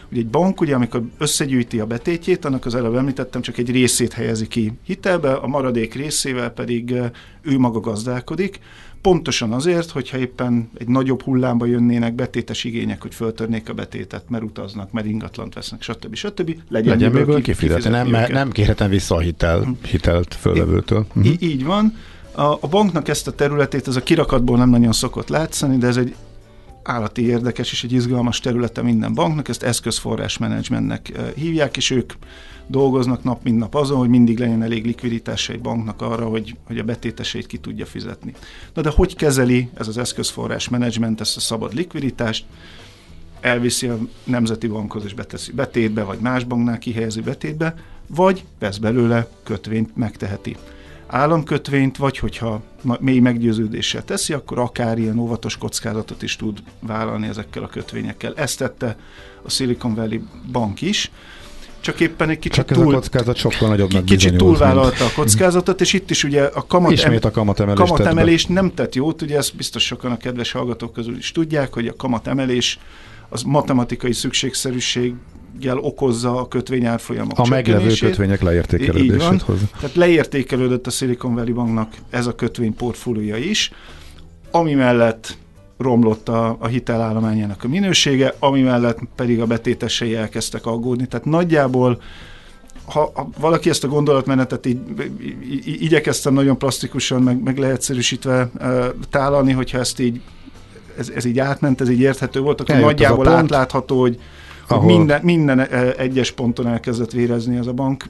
hogy 0.09 0.17
egy 0.17 0.27
bank, 0.27 0.61
ugye, 0.61 0.75
amikor 0.75 1.01
összegyűjti 1.17 1.79
a 1.79 1.85
betétjét, 1.85 2.45
annak 2.45 2.65
az 2.65 2.75
előbb 2.75 2.95
említettem, 2.95 3.41
csak 3.41 3.57
egy 3.57 3.71
részét 3.71 4.13
helyezi 4.13 4.47
ki 4.47 4.71
hitelbe, 4.85 5.33
a 5.33 5.47
maradék 5.47 5.93
részével 5.93 6.49
pedig 6.49 6.93
ő 7.41 7.57
maga 7.57 7.79
gazdálkodik, 7.79 8.59
Pontosan 9.01 9.51
azért, 9.51 9.89
hogyha 9.89 10.17
éppen 10.17 10.69
egy 10.77 10.87
nagyobb 10.87 11.21
hullámba 11.21 11.65
jönnének 11.65 12.13
betétes 12.13 12.63
igények, 12.63 13.01
hogy 13.01 13.13
föltörnék 13.13 13.69
a 13.69 13.73
betétet, 13.73 14.29
mert 14.29 14.43
utaznak, 14.43 14.91
mert 14.91 15.05
ingatlant 15.05 15.53
vesznek, 15.53 15.81
stb. 15.81 16.15
stb. 16.15 16.55
Legyen, 16.69 16.89
legyen 16.89 17.11
miből 17.11 17.41
kifizetni. 17.41 17.89
Nem, 17.89 18.07
mert 18.07 18.31
nem 18.31 18.51
kérhetem 18.51 18.89
vissza 18.89 19.15
a 19.15 19.19
hitel, 19.19 19.59
hm. 19.59 19.71
hitelt 19.85 20.33
fölvevőtől. 20.39 21.05
I- 21.15 21.19
uh-huh. 21.19 21.41
így 21.41 21.63
van. 21.65 21.95
A, 22.31 22.41
a 22.41 22.67
banknak 22.69 23.07
ezt 23.07 23.27
a 23.27 23.31
területét, 23.31 23.87
ez 23.87 23.95
a 23.95 24.03
kirakatból 24.03 24.57
nem 24.57 24.69
nagyon 24.69 24.91
szokott 24.91 25.29
látszani, 25.29 25.77
de 25.77 25.87
ez 25.87 25.97
egy 25.97 26.15
állati 26.83 27.25
érdekes 27.25 27.71
és 27.71 27.83
egy 27.83 27.91
izgalmas 27.91 28.39
területe 28.39 28.81
minden 28.81 29.13
banknak, 29.13 29.47
ezt 29.47 29.63
eszközforrás 29.63 30.37
menedzsmentnek 30.37 31.09
eh, 31.09 31.31
hívják, 31.35 31.77
és 31.77 31.89
ők 31.89 32.13
dolgoznak 32.67 33.23
nap 33.23 33.43
mint 33.43 33.57
nap 33.57 33.75
azon, 33.75 33.97
hogy 33.97 34.09
mindig 34.09 34.39
legyen 34.39 34.63
elég 34.63 34.85
likviditása 34.85 35.53
egy 35.53 35.61
banknak 35.61 36.01
arra, 36.01 36.25
hogy, 36.25 36.55
hogy 36.63 36.77
a 36.77 36.83
betéteseit 36.83 37.47
ki 37.47 37.57
tudja 37.57 37.85
fizetni. 37.85 38.33
Na 38.73 38.81
de 38.81 38.89
hogy 38.89 39.15
kezeli 39.15 39.69
ez 39.73 39.87
az 39.87 39.97
eszközforrás 39.97 40.69
menedzsment 40.69 41.21
ezt 41.21 41.37
a 41.37 41.39
szabad 41.39 41.73
likviditást? 41.73 42.45
Elviszi 43.41 43.87
a 43.87 43.97
Nemzeti 44.23 44.67
Bankhoz 44.67 45.03
és 45.05 45.13
beteszi 45.13 45.51
betétbe, 45.51 46.03
vagy 46.03 46.19
más 46.19 46.43
banknál 46.43 46.77
kihelyezi 46.77 47.21
betétbe, 47.21 47.75
vagy 48.07 48.43
vesz 48.59 48.77
belőle 48.77 49.27
kötvényt, 49.43 49.95
megteheti 49.95 50.55
államkötvényt, 51.11 51.97
vagy 51.97 52.17
hogyha 52.17 52.61
mély 52.99 53.19
meggyőződéssel 53.19 54.03
teszi, 54.03 54.33
akkor 54.33 54.59
akár 54.59 54.97
ilyen 54.97 55.19
óvatos 55.19 55.57
kockázatot 55.57 56.21
is 56.21 56.35
tud 56.35 56.63
vállalni 56.79 57.27
ezekkel 57.27 57.63
a 57.63 57.67
kötvényekkel. 57.67 58.33
Ezt 58.35 58.57
tette 58.57 58.97
a 59.41 59.49
Silicon 59.49 59.95
Valley 59.95 60.19
Bank 60.51 60.81
is, 60.81 61.11
csak 61.81 61.99
éppen 61.99 62.29
egy 62.29 62.39
kicsit 62.39 62.65
csak 62.65 62.77
túl, 62.77 62.93
a 62.93 62.99
kockázat 62.99 63.35
sokkal 63.35 63.69
nagyobb 63.69 64.03
Kicsit 64.03 64.35
túlvállalta 64.35 65.05
a 65.05 65.11
kockázatot, 65.15 65.81
és 65.81 65.93
itt 65.93 66.09
is 66.09 66.23
ugye 66.23 66.43
a 66.43 66.65
kamat, 66.67 66.91
Ismét 66.91 67.25
a 67.25 67.31
kamatemelés 67.31 67.89
kamatemelés 67.89 68.45
nem 68.45 68.73
tett 68.73 68.95
jót, 68.95 69.21
ugye 69.21 69.37
ezt 69.37 69.55
biztos 69.55 69.85
sokan 69.85 70.11
a 70.11 70.17
kedves 70.17 70.51
hallgatók 70.51 70.93
közül 70.93 71.17
is 71.17 71.31
tudják, 71.31 71.73
hogy 71.73 71.87
a 71.87 71.95
kamatemelés 71.95 72.79
az 73.29 73.41
matematikai 73.41 74.13
szükségszerűség 74.13 75.13
okozza 75.75 76.39
a 76.39 76.47
kötvényárfolyamok 76.47 77.39
A 77.39 77.47
meglevő 77.47 77.93
kötvények 77.99 78.41
leértékelődését 78.41 79.41
hozza. 79.41 79.65
Tehát 79.79 79.95
leértékelődött 79.95 80.87
a 80.87 80.89
Silicon 80.89 81.35
Valley 81.35 81.53
Banknak 81.53 81.93
ez 82.09 82.27
a 82.27 82.35
kötvény 82.35 82.75
portfóliója 82.75 83.37
is, 83.37 83.71
ami 84.51 84.73
mellett 84.73 85.37
romlott 85.77 86.29
a, 86.29 86.55
a 86.59 86.67
hitelállományának 86.67 87.63
a 87.63 87.67
minősége, 87.67 88.33
ami 88.39 88.61
mellett 88.61 88.99
pedig 89.15 89.41
a 89.41 89.45
betétesei 89.45 90.15
elkezdtek 90.15 90.65
aggódni. 90.65 91.07
Tehát 91.07 91.25
nagyjából 91.25 92.01
ha, 92.85 93.11
ha 93.13 93.29
valaki 93.39 93.69
ezt 93.69 93.83
a 93.83 93.87
gondolatmenetet 93.87 94.65
így, 94.65 94.79
így 95.51 95.81
igyekeztem 95.81 96.33
nagyon 96.33 96.57
plastikusan, 96.57 97.21
meg, 97.21 97.43
meg 97.43 97.57
leegyszerűsítve 97.57 98.49
uh, 98.59 98.85
tálalni, 99.09 99.51
hogyha 99.51 99.79
ezt 99.79 99.99
így 99.99 100.21
ez, 100.97 101.09
ez 101.15 101.25
így 101.25 101.39
átment, 101.39 101.81
ez 101.81 101.89
így 101.89 101.99
érthető 101.99 102.39
volt, 102.39 102.61
akkor 102.61 102.75
Eljött 102.75 102.89
nagyjából 102.89 103.27
átlátható, 103.27 103.99
hogy, 103.99 104.19
hogy 104.77 104.95
minden, 104.95 105.21
minden 105.23 105.59
egyes 105.97 106.31
ponton 106.31 106.67
elkezdett 106.67 107.11
vérezni 107.11 107.57
ez 107.57 107.67
a 107.67 107.73
bank. 107.73 108.05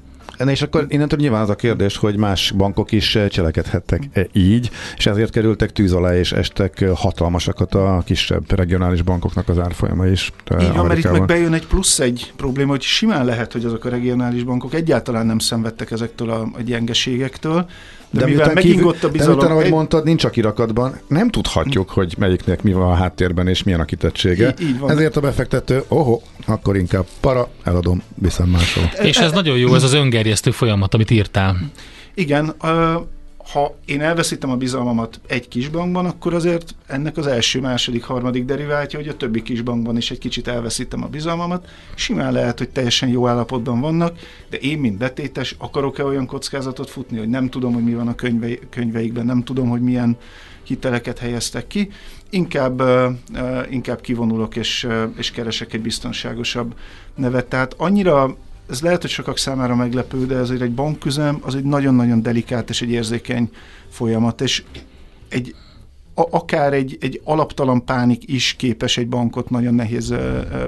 És 0.46 0.62
akkor 0.62 0.86
innentől 0.88 1.20
nyilván 1.20 1.41
az 1.41 1.50
a 1.50 1.56
kérdés, 1.56 1.98
hogy 1.98 2.18
más 2.18 2.51
bankok 2.51 2.91
is 2.91 3.18
cselekedhettek 3.30 4.10
-e 4.13 4.27
így, 4.34 4.70
és 4.98 5.06
ezért 5.06 5.32
kerültek 5.32 5.72
tűz 5.72 5.94
alá, 5.94 6.18
és 6.18 6.31
estek 6.31 6.85
hatalmasakat 6.96 7.75
a 7.75 8.01
kisebb 8.05 8.51
regionális 8.51 9.01
bankoknak 9.01 9.50
az 9.50 9.59
árfolyama 9.59 10.07
is. 10.07 10.31
Így 10.62 10.74
van, 10.74 10.85
mert 10.85 11.00
itt 11.00 11.12
meg 11.12 11.25
bejön 11.25 11.53
egy 11.53 11.68
plusz 11.68 12.00
egy 12.00 12.33
probléma, 12.35 12.70
hogy 12.70 12.81
simán 12.81 13.25
lehet, 13.25 13.51
hogy 13.51 13.66
azok 13.66 13.85
a 13.85 13.90
regionális 13.90 14.44
bankok 14.44 14.74
egyáltalán 14.74 15.25
nem 15.25 15.40
szenvedtek 15.40 15.92
ezektől 15.92 16.29
a, 16.29 16.42
a 16.53 16.62
gyengeségektől, 16.62 17.66
de, 18.11 18.19
de 18.19 18.25
mivel 18.25 18.53
megingott 18.53 19.03
a 19.03 19.09
bizalom... 19.09 19.39
De 19.39 19.45
utána, 19.45 19.59
ahogy 19.59 19.69
mondtad, 19.69 20.03
nincs 20.03 20.24
a 20.24 20.29
kirakatban, 20.29 21.00
nem 21.07 21.29
tudhatjuk, 21.29 21.89
hogy 21.89 22.15
melyiknek 22.17 22.63
mi 22.63 22.74
van 22.74 22.91
a 22.91 22.93
háttérben 22.93 23.47
és 23.47 23.63
milyen 23.63 23.79
a 23.79 23.85
kitettsége. 23.85 24.53
Így, 24.59 24.67
így 24.67 24.79
van. 24.79 24.89
Ezért 24.89 25.15
a 25.17 25.19
befektető, 25.19 25.83
oho, 25.87 26.21
akkor 26.45 26.77
inkább 26.77 27.05
para, 27.19 27.50
eladom, 27.63 28.01
viszem 28.15 28.47
máshol. 28.47 28.83
És 29.03 29.17
ez 29.17 29.31
nagyon 29.31 29.57
jó, 29.57 29.75
ez 29.75 29.83
az 29.83 29.93
öngerjesztő 29.93 30.51
folyamat, 30.51 30.93
amit 30.93 31.11
írtál. 31.11 31.57
Igen, 32.13 32.55
ha 33.51 33.75
én 33.85 34.01
elveszítem 34.01 34.51
a 34.51 34.55
bizalmamat 34.55 35.20
egy 35.27 35.48
kis 35.48 35.70
bankban, 35.70 36.05
akkor 36.05 36.33
azért 36.33 36.75
ennek 36.87 37.18
az 37.18 37.27
első, 37.27 37.59
második, 37.59 38.03
harmadik 38.03 38.46
deriváltja, 38.46 39.00
hogy 39.00 39.07
a 39.07 39.18
többi 39.18 39.42
kis 39.42 39.61
bankban 39.61 39.98
is 39.98 40.11
egy 40.11 40.18
kicsit 40.18 40.48
elveszítem 40.48 41.03
a 41.03 41.07
bizalmamat. 41.07 41.70
Simán 41.96 42.33
lehet, 42.33 42.57
hogy 42.57 42.70
teljesen 42.70 43.09
jó 43.09 43.27
állapotban 43.27 43.79
vannak, 43.79 44.20
de 44.50 44.57
én, 44.57 44.79
mint 44.79 44.98
betétes, 44.98 45.55
akarok-e 45.57 46.05
olyan 46.05 46.25
kockázatot 46.25 46.90
futni, 46.90 47.18
hogy 47.18 47.29
nem 47.29 47.50
tudom, 47.50 47.74
hogy 47.74 47.83
mi 47.83 47.94
van 47.94 48.07
a 48.07 48.16
könyve, 48.16 48.55
könyveikben, 48.70 49.25
nem 49.25 49.44
tudom, 49.44 49.70
hogy 49.70 49.81
milyen 49.81 50.18
hiteleket 50.64 51.20
helyeztek 51.20 51.68
ki, 51.68 51.90
inkább, 52.29 52.81
inkább 53.70 54.01
kivonulok 54.01 54.55
és, 54.55 54.87
és 55.18 55.31
keresek 55.31 55.74
egy 55.74 55.81
biztonságosabb 55.81 56.75
nevet. 57.16 57.46
Tehát 57.46 57.74
annyira 57.77 58.35
ez 58.72 58.81
lehet, 58.81 59.01
hogy 59.01 59.10
sokak 59.10 59.38
számára 59.38 59.75
meglepő, 59.75 60.25
de 60.25 60.36
ezért 60.36 60.62
egy 60.62 60.74
banküzem 60.74 61.40
az 61.42 61.55
egy 61.55 61.64
nagyon-nagyon 61.64 62.22
delikát 62.22 62.70
és 62.70 62.81
egy 62.81 62.90
érzékeny 62.90 63.50
folyamat, 63.90 64.42
és 64.42 64.64
egy, 65.29 65.55
a, 66.14 66.27
akár 66.29 66.74
egy, 66.74 66.98
egy 67.01 67.22
alaptalan 67.24 67.86
pánik 67.86 68.27
is 68.27 68.53
képes 68.53 68.98
egy 68.98 69.07
bankot 69.07 69.50
nagyon 69.50 69.74
nehéz 69.74 70.10
uh, 70.10 70.20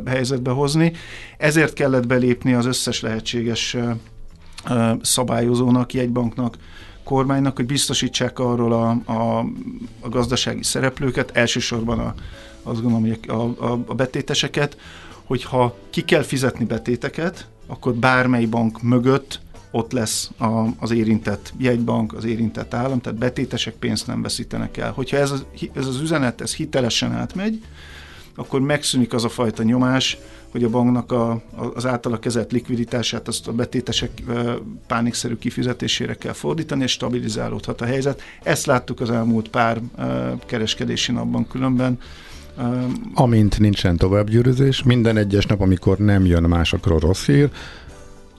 helyzetbe 0.06 0.52
hozni. 0.52 0.92
Ezért 1.38 1.74
kellett 1.74 2.08
belépni 2.08 2.54
az 2.54 2.66
összes 2.66 3.02
lehetséges 3.02 3.74
uh, 3.74 3.92
szabályozónak, 5.02 5.94
jegybanknak, 5.94 6.58
kormánynak, 7.04 7.56
hogy 7.56 7.66
biztosítsák 7.66 8.40
arról 8.40 8.74
a, 8.74 9.12
a, 9.12 9.40
a 10.00 10.10
gazdasági 10.10 10.64
szereplőket, 10.64 11.38
elsősorban 11.38 12.00
a, 12.00 12.14
azt 12.64 12.82
gondolom, 12.82 13.08
hogy 13.08 13.20
a, 13.28 13.66
a, 13.66 13.80
a 13.86 13.94
betéteseket, 13.94 14.78
hogyha 15.34 15.76
ki 15.90 16.02
kell 16.02 16.22
fizetni 16.22 16.66
betéteket, 16.66 17.48
akkor 17.68 17.94
bármely 17.94 18.46
bank 18.46 18.82
mögött 18.82 19.40
ott 19.72 19.92
lesz 19.92 20.32
a, 20.38 20.66
az 20.80 20.92
érintett 20.92 21.54
jegybank, 21.58 22.14
az 22.14 22.26
érintett 22.26 22.74
állam, 22.74 23.02
tehát 23.02 23.20
betétesek 23.20 23.74
pénzt 23.74 24.08
nem 24.08 24.22
veszítenek 24.22 24.78
el. 24.78 24.92
Hogyha 24.92 25.18
ez 25.18 25.32
az, 25.32 25.46
ez 25.74 25.88
az 25.88 26.00
üzenet 26.02 26.42
ez 26.42 26.56
hitelesen 26.56 27.12
átmegy, 27.12 27.62
akkor 28.36 28.62
megszűnik 28.62 29.14
az 29.14 29.24
a 29.24 29.30
fajta 29.30 29.64
nyomás, 29.64 30.18
hogy 30.52 30.64
a 30.64 30.70
banknak 30.70 31.12
a, 31.12 31.42
az 31.74 31.86
általa 31.86 32.20
kezelt 32.20 32.52
likviditását 32.52 33.28
azt 33.28 33.48
a 33.48 33.52
betétesek 33.52 34.12
pánikszerű 34.88 35.36
kifizetésére 35.36 36.14
kell 36.14 36.34
fordítani, 36.34 36.84
és 36.84 36.92
stabilizálódhat 36.92 37.82
a 37.82 37.86
helyzet. 37.86 38.22
Ezt 38.44 38.66
láttuk 38.66 39.00
az 39.00 39.10
elmúlt 39.10 39.50
pár 39.50 39.82
kereskedési 40.46 41.12
napban 41.12 41.48
különben, 41.48 42.00
Amint 43.14 43.60
nincsen 43.60 43.98
továbbgyűrűzés, 43.98 44.84
minden 44.84 45.18
egyes 45.18 45.46
nap, 45.46 45.62
amikor 45.62 45.98
nem 45.98 46.26
jön 46.26 46.44
másokról 46.44 47.00
rossz 47.00 47.26
hír, 47.26 47.50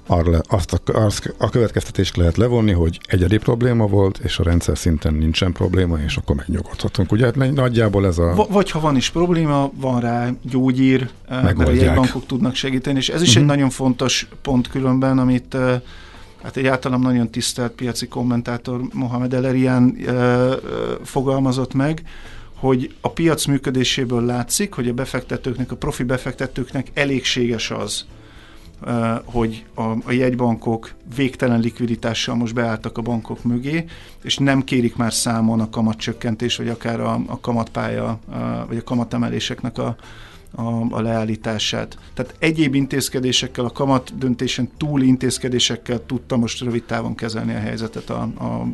arra, 0.07 0.41
azt 0.49 0.73
a, 0.73 0.99
azt 1.05 1.35
a 1.39 1.49
következtetést 1.49 2.17
lehet 2.17 2.37
levonni, 2.37 2.73
hogy 2.73 3.01
egyedi 3.07 3.37
probléma 3.39 3.87
volt, 3.87 4.19
és 4.19 4.39
a 4.39 4.43
rendszer 4.43 4.79
szinten 4.79 5.15
nincsen 5.15 5.53
probléma, 5.53 5.99
és 5.99 6.17
akkor 6.17 6.37
megnyugodhatunk. 6.37 7.13
Ugye 7.13 7.25
hát 7.25 7.55
nagyjából 7.55 8.07
ez 8.07 8.19
a... 8.19 8.47
vagy 8.51 8.71
ha 8.71 8.81
van 8.81 8.97
is 8.97 9.11
probléma, 9.11 9.71
van 9.75 10.01
rá 10.01 10.31
gyógyír, 10.43 11.09
mert 11.29 11.59
a 11.59 11.95
bankok 11.95 12.27
tudnak 12.27 12.55
segíteni, 12.55 12.99
és 12.99 13.09
ez 13.09 13.23
is 13.23 13.29
uh-huh. 13.29 13.43
egy 13.43 13.49
mhm. 13.49 13.55
nagyon 13.55 13.71
fontos 13.71 14.29
pont 14.43 14.69
különben, 14.69 15.19
amit 15.19 15.57
hát 16.43 16.57
egy 16.57 16.67
általam 16.67 17.01
nagyon 17.01 17.31
tisztelt 17.31 17.73
piaci 17.73 18.09
kommentátor 18.09 18.81
Mohamed 18.93 19.35
Elerian 19.35 19.97
fogalmazott 21.03 21.75
meg, 21.75 22.03
hogy 22.65 22.95
a 23.01 23.11
piac 23.11 23.45
működéséből 23.45 24.25
látszik, 24.25 24.73
hogy 24.73 24.89
a 24.89 24.93
befektetőknek, 24.93 25.73
a 25.73 25.77
profi 25.77 26.03
befektetőknek 26.03 26.91
elégséges 26.95 27.71
az, 27.71 28.07
hogy 29.25 29.65
a, 29.75 29.83
a 29.83 30.13
jegybankok 30.13 30.91
végtelen 31.17 31.61
likviditással 31.61 32.35
most 32.35 32.55
beálltak 32.55 32.99
a 32.99 33.03
bankok 33.03 33.43
mögé, 33.43 33.85
és 34.23 34.37
nem 34.37 34.65
kérik 34.65 34.97
már 34.97 35.13
számon 35.13 35.61
a 35.61 35.71
kamatcsökkentés, 35.71 36.57
vagy 36.57 36.69
akár 36.69 37.01
a, 37.01 37.39
kamatpálya, 37.41 38.19
vagy 38.69 38.77
a 38.77 38.85
kamatemeléseknek 38.85 39.79
a, 39.79 39.97
a, 40.55 40.87
a 40.91 41.01
leállítását. 41.01 41.99
Tehát 42.15 42.35
egyéb 42.39 42.75
intézkedésekkel, 42.75 43.65
a 43.65 43.71
kamat 43.71 44.19
döntésen 44.19 44.69
túli 44.77 45.07
intézkedésekkel 45.07 46.01
tudta 46.07 46.37
most 46.37 46.61
rövid 46.61 46.83
távon 46.83 47.15
kezelni 47.15 47.55
a 47.55 47.59
helyzetet 47.59 48.11
a, 48.11 48.21
a 48.21 48.67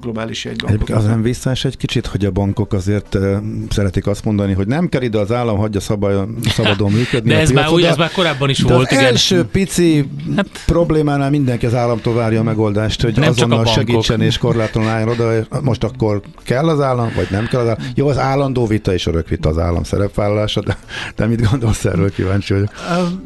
globális 0.00 0.44
jegybankok. 0.44 0.88
Az 0.88 1.04
nem 1.04 1.22
visszás 1.22 1.64
egy 1.64 1.76
kicsit, 1.76 2.06
hogy 2.06 2.24
a 2.24 2.30
bankok 2.30 2.72
azért 2.72 3.14
uh, 3.14 3.36
szeretik 3.70 4.06
azt 4.06 4.24
mondani, 4.24 4.52
hogy 4.52 4.66
nem 4.66 4.88
kell 4.88 5.02
ide 5.02 5.18
az 5.18 5.32
állam, 5.32 5.58
hagyja 5.58 5.80
szabály, 5.80 6.14
szabadon 6.44 6.92
működni. 6.98 7.30
De 7.30 7.38
ez, 7.38 7.50
már, 7.50 7.68
úgy, 7.68 7.82
ez 7.82 7.96
már 7.96 8.10
korábban 8.10 8.50
is 8.50 8.62
de 8.62 8.74
volt. 8.74 8.86
Az 8.86 8.92
igen. 8.92 9.04
első 9.04 9.44
pici 9.44 10.08
hát, 10.36 10.48
problémánál 10.66 11.30
mindenki 11.30 11.66
az 11.66 11.74
államtól 11.74 12.14
várja 12.14 12.40
a 12.40 12.42
megoldást, 12.42 13.02
hogy 13.02 13.16
nem 13.16 13.28
azonnal 13.28 13.66
segítsen 13.66 14.20
és 14.20 14.38
korlátlanul 14.38 14.90
álljon 14.90 15.08
oda, 15.08 15.46
most 15.62 15.84
akkor 15.84 16.22
kell 16.42 16.68
az 16.68 16.80
állam, 16.80 17.12
vagy 17.14 17.26
nem 17.30 17.46
kell 17.46 17.60
az 17.60 17.68
állam. 17.68 17.84
Jó, 17.94 18.08
az 18.08 18.18
állandó 18.18 18.66
vita 18.66 18.92
és 18.92 19.06
örök 19.06 19.28
vita 19.28 19.48
az 19.48 19.58
állam 19.58 19.82
szerepvállalása, 19.82 20.60
de, 20.60 20.78
de 21.16 21.23
mit 21.26 21.50
gondolsz 21.50 21.84
erről, 21.84 22.10
kíváncsi 22.10 22.52
vagyok. 22.52 22.70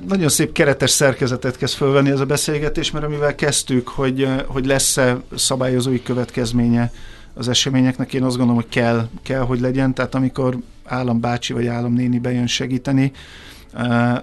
Nagyon 0.08 0.28
szép 0.28 0.52
keretes 0.52 0.90
szerkezetet 0.90 1.56
kezd 1.56 1.74
fölvenni 1.74 2.11
ez 2.11 2.20
a 2.20 2.26
beszélgetés, 2.26 2.90
mert 2.90 3.04
amivel 3.04 3.34
kezdtük, 3.34 3.88
hogy, 3.88 4.28
hogy 4.46 4.66
lesz-e 4.66 5.16
szabályozói 5.34 6.02
következménye 6.02 6.92
az 7.34 7.48
eseményeknek, 7.48 8.14
én 8.14 8.22
azt 8.22 8.37
gondolom, 8.37 8.62
hogy 8.62 8.70
kell, 8.70 9.08
kell, 9.22 9.40
hogy 9.40 9.61
legyen. 9.61 9.94
Tehát 9.94 10.14
amikor 10.14 10.58
állambácsi 10.84 11.52
vagy 11.52 11.66
államnéni 11.66 12.18
bejön 12.18 12.46
segíteni, 12.46 13.12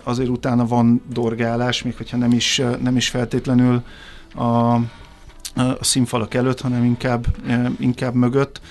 azért 0.03 0.29
utána 0.29 0.67
van 0.67 1.01
dorgálás, 1.13 1.83
még 1.83 1.97
hogyha 1.97 2.17
nem 2.17 2.31
is, 2.31 2.61
nem 2.81 2.95
is 2.95 3.09
feltétlenül 3.09 3.81
a, 4.33 4.41
a 4.41 4.83
színfalak 5.81 6.33
előtt, 6.33 6.61
hanem 6.61 6.83
inkább, 6.83 7.25
inkább 7.79 8.13
mögött 8.13 8.61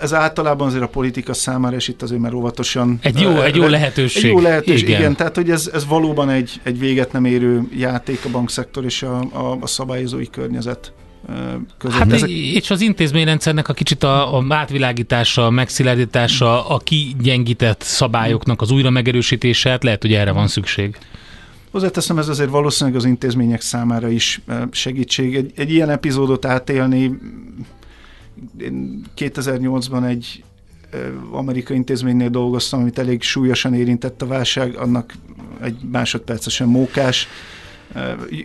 ez 0.00 0.14
általában 0.14 0.66
azért 0.66 0.82
a 0.82 0.88
politika 0.88 1.34
számára, 1.34 1.76
és 1.76 1.88
itt 1.88 2.02
azért 2.02 2.20
már 2.20 2.34
óvatosan... 2.34 2.98
Egy 3.02 3.20
jó, 3.20 3.40
egy 3.40 3.56
jó 3.56 3.66
lehetőség. 3.66 4.24
Egy 4.24 4.30
jó 4.30 4.40
lehetőség, 4.40 4.88
igen. 4.88 5.00
igen 5.00 5.16
tehát 5.16 5.36
hogy 5.36 5.50
ez, 5.50 5.70
ez 5.74 5.86
valóban 5.86 6.30
egy, 6.30 6.60
egy 6.62 6.78
véget 6.78 7.12
nem 7.12 7.24
érő 7.24 7.68
játék 7.76 8.24
a 8.24 8.28
bankszektor 8.30 8.84
és 8.84 9.02
a, 9.02 9.20
a, 9.20 9.58
a 9.60 9.66
szabályozói 9.66 10.30
környezet 10.30 10.92
között. 11.78 11.98
Hát 11.98 12.12
Ezek... 12.12 12.30
és 12.30 12.70
az 12.70 12.80
intézményrendszernek 12.80 13.68
a 13.68 13.72
kicsit 13.72 14.02
a, 14.02 14.38
a 14.38 14.44
átvilágítása, 14.48 15.46
a 15.46 15.50
megszilárdítása, 15.50 16.68
a 16.68 16.78
kigyengített 16.78 17.82
szabályoknak 17.82 18.60
az 18.60 18.70
újra 18.70 18.90
megerősítése, 18.90 19.70
hát 19.70 19.84
lehet, 19.84 20.02
hogy 20.02 20.12
erre 20.12 20.32
van 20.32 20.48
szükség. 20.48 20.96
Hozzáteszem, 21.70 22.18
ez 22.18 22.28
azért 22.28 22.50
valószínűleg 22.50 22.98
az 22.98 23.04
intézmények 23.04 23.60
számára 23.60 24.08
is 24.08 24.40
segítség. 24.70 25.36
Egy, 25.36 25.52
egy 25.56 25.72
ilyen 25.72 25.90
epizódot 25.90 26.44
átélni 26.44 27.18
én 28.60 29.02
2008-ban 29.16 30.08
egy 30.08 30.44
amerikai 31.30 31.76
intézménynél 31.76 32.28
dolgoztam, 32.28 32.80
amit 32.80 32.98
elég 32.98 33.22
súlyosan 33.22 33.74
érintett 33.74 34.22
a 34.22 34.26
válság, 34.26 34.74
annak 34.76 35.14
egy 35.62 35.76
másodpercesen 35.92 36.68
mókás. 36.68 37.28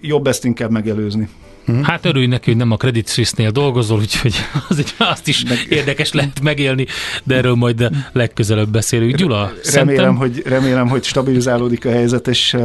Jobb 0.01 0.27
ezt 0.27 0.45
inkább 0.45 0.71
megelőzni. 0.71 1.29
Hmm. 1.65 1.83
Hát 1.83 2.05
örülj 2.05 2.25
neki, 2.25 2.49
hogy 2.49 2.59
nem 2.59 2.71
a 2.71 2.75
Credit 2.75 3.09
Suisse-nél 3.09 3.51
dolgozol, 3.51 3.99
úgyhogy 3.99 4.35
az 4.69 4.77
egy, 4.77 4.93
azt 4.97 5.27
is 5.27 5.43
Meg... 5.43 5.65
érdekes 5.69 6.11
lehet 6.11 6.41
megélni, 6.41 6.85
de 7.23 7.35
erről 7.35 7.55
majd 7.55 7.89
legközelebb 8.11 8.69
beszélünk. 8.69 9.15
Gyula, 9.15 9.35
remélem, 9.37 9.63
szerintem... 9.63 10.15
hogy, 10.15 10.41
remélem, 10.45 10.87
hogy 10.87 11.03
stabilizálódik 11.03 11.85
a 11.85 11.89
helyzet, 11.89 12.27
és 12.27 12.57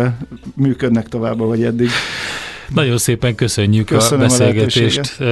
működnek 0.54 1.08
tovább, 1.08 1.38
vagy 1.38 1.62
eddig. 1.62 1.88
Nagyon 2.74 2.98
szépen 2.98 3.34
köszönjük 3.34 3.86
Köszönöm 3.86 4.20
a 4.20 4.28
beszélgetést. 4.28 5.20
A 5.20 5.24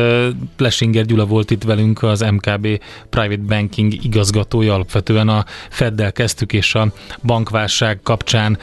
Plesinger 0.56 1.04
Gyula 1.04 1.24
volt 1.26 1.50
itt 1.50 1.62
velünk, 1.62 2.02
az 2.02 2.20
MKB 2.20 2.68
Private 3.10 3.42
Banking 3.48 4.04
igazgatója. 4.04 4.74
Alapvetően 4.74 5.28
a 5.28 5.44
Feddel 5.70 6.12
kezdtük, 6.12 6.52
és 6.52 6.74
a 6.74 6.92
bankválság 7.22 8.00
kapcsán 8.02 8.58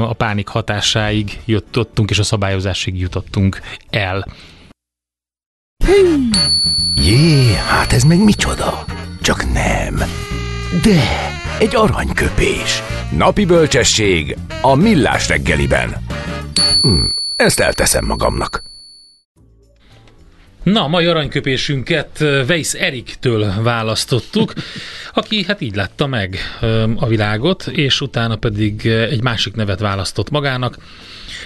a 0.00 0.12
pánik 0.12 0.48
hatásáig 0.48 1.40
jutottunk, 1.44 2.10
és 2.10 2.18
a 2.18 2.22
szabályozásig 2.22 3.00
jutottunk 3.00 3.60
el. 3.90 4.26
Jé, 6.94 7.54
hát 7.54 7.92
ez 7.92 8.02
meg 8.02 8.24
micsoda? 8.24 8.84
Csak 9.20 9.52
nem. 9.52 10.02
De, 10.82 11.00
egy 11.58 11.76
aranyköpés. 11.76 12.82
Napi 13.16 13.44
bölcsesség 13.44 14.36
a 14.60 14.74
millás 14.74 15.28
reggeliben. 15.28 15.96
Hm. 16.80 17.04
Ezt 17.36 17.60
elteszem 17.60 18.04
magamnak. 18.04 18.62
Na, 20.62 20.86
mai 20.86 21.06
aranyköpésünket 21.06 22.20
Weiss 22.20 22.74
Eriktől 22.74 23.62
választottuk, 23.62 24.52
aki 25.14 25.44
hát 25.44 25.60
így 25.60 25.74
látta 25.74 26.06
meg 26.06 26.38
a 26.96 27.06
világot, 27.06 27.66
és 27.66 28.00
utána 28.00 28.36
pedig 28.36 28.86
egy 28.86 29.22
másik 29.22 29.54
nevet 29.54 29.80
választott 29.80 30.30
magának, 30.30 30.76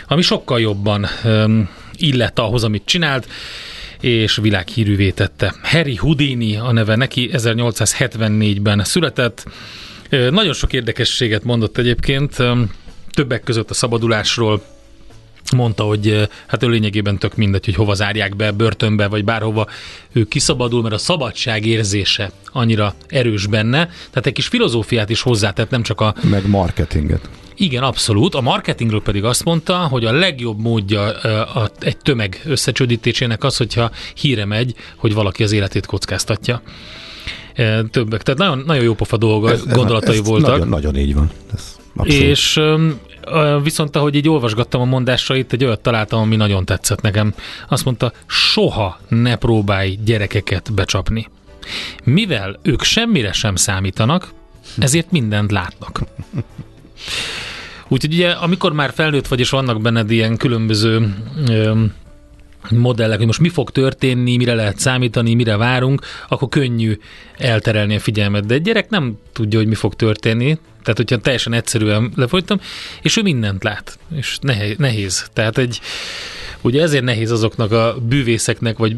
ami 0.07 0.23
sokkal 0.23 0.61
jobban 0.61 1.07
illett 1.93 2.39
ahhoz, 2.39 2.65
amit 2.65 2.85
csinált, 2.85 3.29
és 4.01 4.37
világhírűvé 4.37 5.11
tette. 5.11 5.55
Harry 5.63 5.97
Houdini 5.97 6.57
a 6.57 6.73
neve 6.73 6.97
neki, 6.97 7.31
1874-ben 7.33 8.85
született. 8.85 9.45
Nagyon 10.11 10.53
sok 10.53 10.73
érdekességet 10.73 11.45
mondott 11.45 11.79
egyébként, 11.79 12.37
többek 13.11 13.43
között 13.43 13.71
a 13.71 13.75
szabadulásról, 13.75 14.63
mondta, 15.57 15.83
hogy 15.83 16.29
hát 16.47 16.63
ő 16.63 16.69
lényegében 16.69 17.19
tök 17.19 17.37
mindegy, 17.37 17.65
hogy 17.65 17.75
hova 17.75 17.95
zárják 17.95 18.37
be, 18.37 18.51
börtönbe, 18.51 19.07
vagy 19.07 19.25
bárhova 19.25 19.67
ő 20.13 20.25
kiszabadul, 20.25 20.83
mert 20.83 20.95
a 20.95 20.99
szabadság 20.99 21.67
érzése 21.67 22.31
annyira 22.53 22.95
erős 23.09 23.47
benne. 23.47 23.87
Tehát 23.87 24.27
egy 24.27 24.33
kis 24.33 24.47
filozófiát 24.47 25.11
is 25.11 25.23
hozzátett, 25.23 25.71
nem 25.71 25.83
csak 25.83 26.01
a... 26.01 26.15
Meg 26.23 26.49
marketinget. 26.49 27.29
Igen, 27.57 27.83
abszolút. 27.83 28.35
A 28.35 28.41
marketingről 28.41 29.03
pedig 29.03 29.25
azt 29.25 29.45
mondta, 29.45 29.77
hogy 29.77 30.05
a 30.05 30.13
legjobb 30.13 30.61
módja 30.61 31.03
a, 31.43 31.71
egy 31.81 31.97
tömeg 31.97 32.41
összecsődítésének 32.45 33.45
az, 33.45 33.57
hogyha 33.57 33.91
híre 34.15 34.45
megy, 34.45 34.75
hogy 34.97 35.15
valaki 35.15 35.43
az 35.43 35.53
életét 35.53 35.87
kockáztatja 35.87 36.63
többek. 37.91 38.23
Tehát 38.23 38.41
nagyon, 38.41 38.63
nagyon 38.67 38.85
jó 38.85 38.95
pofa 38.95 39.17
dolga, 39.17 39.51
ez, 39.51 39.65
gondolatai 39.65 40.19
ez 40.19 40.27
voltak. 40.27 40.51
Nagyon, 40.51 40.69
nagyon 40.69 40.97
így 40.97 41.15
van. 41.15 41.31
Ez 41.55 41.77
abszolút. 41.97 42.23
És 42.23 42.61
viszont 43.63 43.97
ahogy 43.97 44.15
így 44.15 44.29
olvasgattam 44.29 44.81
a 44.81 44.85
mondásait, 44.85 45.53
egy 45.53 45.65
olyat 45.65 45.81
találtam, 45.81 46.21
ami 46.21 46.37
nagyon 46.37 46.65
tetszett 46.65 47.01
nekem. 47.01 47.35
Azt 47.69 47.85
mondta, 47.85 48.13
soha 48.27 49.01
ne 49.09 49.37
próbálj 49.37 49.99
gyerekeket 50.05 50.73
becsapni. 50.75 51.29
Mivel 52.05 52.59
ők 52.63 52.83
semmire 52.83 53.33
sem 53.33 53.57
számítanak, 53.57 54.33
ezért 54.79 55.11
mindent 55.11 55.51
látnak. 55.51 56.01
Úgyhogy 57.89 58.13
ugye, 58.13 58.31
amikor 58.31 58.73
már 58.73 58.93
felnőtt 58.95 59.27
vagy, 59.27 59.41
és 59.41 59.51
vannak 59.51 59.81
benned 59.81 60.11
ilyen 60.11 60.37
különböző 60.37 61.15
ö, 61.49 61.85
modellek, 62.69 63.17
hogy 63.17 63.27
most 63.27 63.41
mi 63.41 63.49
fog 63.49 63.71
történni, 63.71 64.37
mire 64.37 64.55
lehet 64.55 64.79
számítani, 64.79 65.35
mire 65.35 65.57
várunk, 65.57 66.01
akkor 66.29 66.49
könnyű 66.49 66.99
elterelni 67.39 67.95
a 67.95 68.01
figyelmet. 68.01 68.47
De 68.47 68.55
egy 68.55 68.63
gyerek 68.63 68.91
nem 68.91 69.19
tudja, 69.33 69.59
hogy 69.59 69.69
mi 69.69 69.75
fog 69.75 69.95
történni, 69.95 70.59
tehát 70.83 70.97
hogyha 70.97 71.19
teljesen 71.19 71.53
egyszerűen 71.53 72.13
lefolytam, 72.17 72.61
és 73.03 73.17
ő 73.17 73.23
mindent 73.23 73.65
lát, 73.65 73.99
és 74.15 74.39
nehéz. 74.77 75.29
Tehát 75.33 75.59
egy, 75.59 75.81
ugye 76.61 76.83
ezért 76.83 77.05
nehéz 77.05 77.31
azoknak 77.31 77.73
a 77.73 77.97
bűvészeknek, 78.09 78.79
vagy 78.79 78.97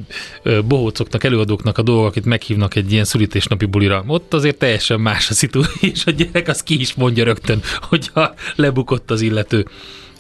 bohócoknak, 0.65 1.25
előadóknak 1.25 1.79
a 1.79 1.83
dolgok, 1.83 2.07
akit 2.07 2.25
meghívnak 2.25 2.75
egy 2.75 2.93
ilyen 2.93 3.05
szülítésnapi 3.05 3.65
bulira. 3.65 4.05
Ott 4.07 4.35
azért 4.35 4.59
teljesen 4.59 5.01
más 5.01 5.31
a 5.31 5.35
szitu, 5.35 5.61
és 5.93 6.07
a 6.07 6.11
gyerek 6.11 6.49
az 6.49 6.63
ki 6.63 6.81
is 6.81 6.95
mondja 6.95 7.25
rögtön, 7.25 7.63
hogyha 7.81 8.35
lebukott 8.57 9.11
az 9.11 9.21
illető. 9.21 9.67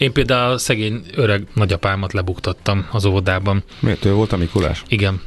Én 0.02 0.12
például 0.12 0.52
a 0.52 0.58
szegény 0.58 1.02
öreg 1.14 1.46
nagyapámat 1.54 2.12
lebuktattam 2.12 2.86
az 2.90 3.04
óvodában. 3.04 3.62
Miért 3.80 4.04
ő 4.04 4.12
volt 4.12 4.32
a 4.32 4.36
Mikulás? 4.36 4.82
Igen. 4.88 5.20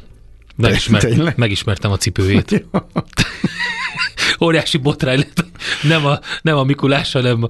Megismert, 0.56 1.36
megismertem 1.36 1.90
a 1.90 1.96
cipőjét. 1.96 2.64
óriási 4.44 4.78
botrány 4.78 5.18
lett. 5.18 5.44
Nem 5.82 6.06
a, 6.06 6.18
nem 6.42 6.56
a 6.56 6.64
Mikulás, 6.64 7.12
hanem 7.12 7.48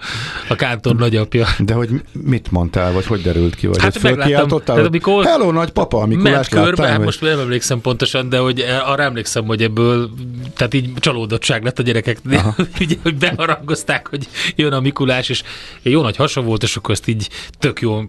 a 0.49 0.55
kántor 0.55 0.97
nagyapja. 0.97 1.47
De 1.59 1.75
hogy 1.75 1.91
mit 2.13 2.51
mondtál, 2.51 2.93
vagy 2.93 3.07
hogy 3.07 3.23
derült 3.23 3.55
ki? 3.55 3.67
Vagy 3.67 3.83
hát 3.83 3.97
fölkiáltottál, 3.97 4.77
hogy 4.77 4.85
amikor 4.85 5.25
hello 5.25 5.53
nagypapa, 5.53 6.01
a 6.01 6.07
Mikulás 6.07 6.49
körbe, 6.49 6.87
hát 6.87 7.05
most 7.05 7.21
nem 7.21 7.39
emlékszem 7.39 7.81
pontosan, 7.81 8.29
de 8.29 8.39
hogy 8.39 8.61
arra 8.85 9.03
emlékszem, 9.03 9.45
hogy 9.45 9.63
ebből, 9.63 10.11
tehát 10.57 10.75
így 10.75 10.93
csalódottság 10.95 11.65
lett 11.65 11.79
a 11.79 11.83
gyerekek, 11.83 12.19
ugye, 12.81 12.97
hogy 13.03 13.17
beharangozták, 13.17 14.09
hogy 14.09 14.29
jön 14.57 14.73
a 14.73 14.81
Mikulás, 14.81 15.29
és 15.29 15.43
jó 15.83 16.03
nagy 16.03 16.17
hasa 16.17 16.43
volt, 16.43 16.63
és 16.63 16.77
akkor 16.77 16.95
ezt 16.95 17.09
így 17.09 17.29
tök 17.59 17.81
jó 17.81 18.03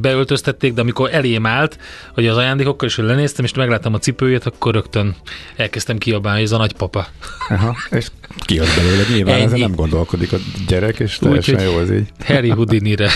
beöltöztették, 0.00 0.72
de 0.72 0.80
amikor 0.80 1.08
elém 1.12 1.46
állt, 1.46 1.78
hogy 2.14 2.26
az 2.26 2.36
ajándékokkal, 2.36 2.88
és 2.88 2.96
lenéztem, 2.96 3.44
és 3.44 3.54
megláttam 3.54 3.94
a 3.94 3.98
cipőjét, 3.98 4.46
akkor 4.46 4.74
rögtön 4.74 5.16
elkezdtem 5.56 5.98
kiabálni, 5.98 6.38
hogy 6.38 6.46
ez 6.46 6.52
a 6.52 6.58
nagypapa. 6.58 7.06
Aha, 7.48 7.76
és 7.90 8.06
kijött 8.44 8.74
belőle, 8.76 9.02
nyilván 9.14 9.34
Ennyi. 9.34 9.44
ezzel 9.44 9.58
nem 9.58 9.74
gondolkodik 9.74 10.32
a 10.32 10.36
gyerek, 10.66 10.98
és 10.98 11.18
teljesen 11.18 11.54
Úgy, 11.54 11.62
jó 11.62 11.76
az 11.76 11.90
így. 11.90 12.08
Harry 12.24 12.48
Houdini-re 12.48 13.10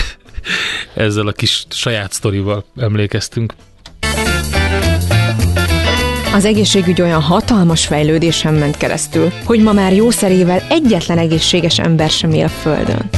ezzel 0.93 1.27
a 1.27 1.31
kis 1.31 1.65
saját 1.69 2.13
sztorival 2.13 2.65
emlékeztünk. 2.77 3.53
Az 6.33 6.45
egészségügy 6.45 7.01
olyan 7.01 7.21
hatalmas 7.21 7.85
fejlődésen 7.85 8.53
ment 8.53 8.77
keresztül, 8.77 9.31
hogy 9.43 9.61
ma 9.63 9.73
már 9.73 9.93
jószerével 9.93 10.63
egyetlen 10.69 11.17
egészséges 11.17 11.79
ember 11.79 12.09
sem 12.09 12.31
él 12.31 12.45
a 12.45 12.49
Földön. 12.49 13.09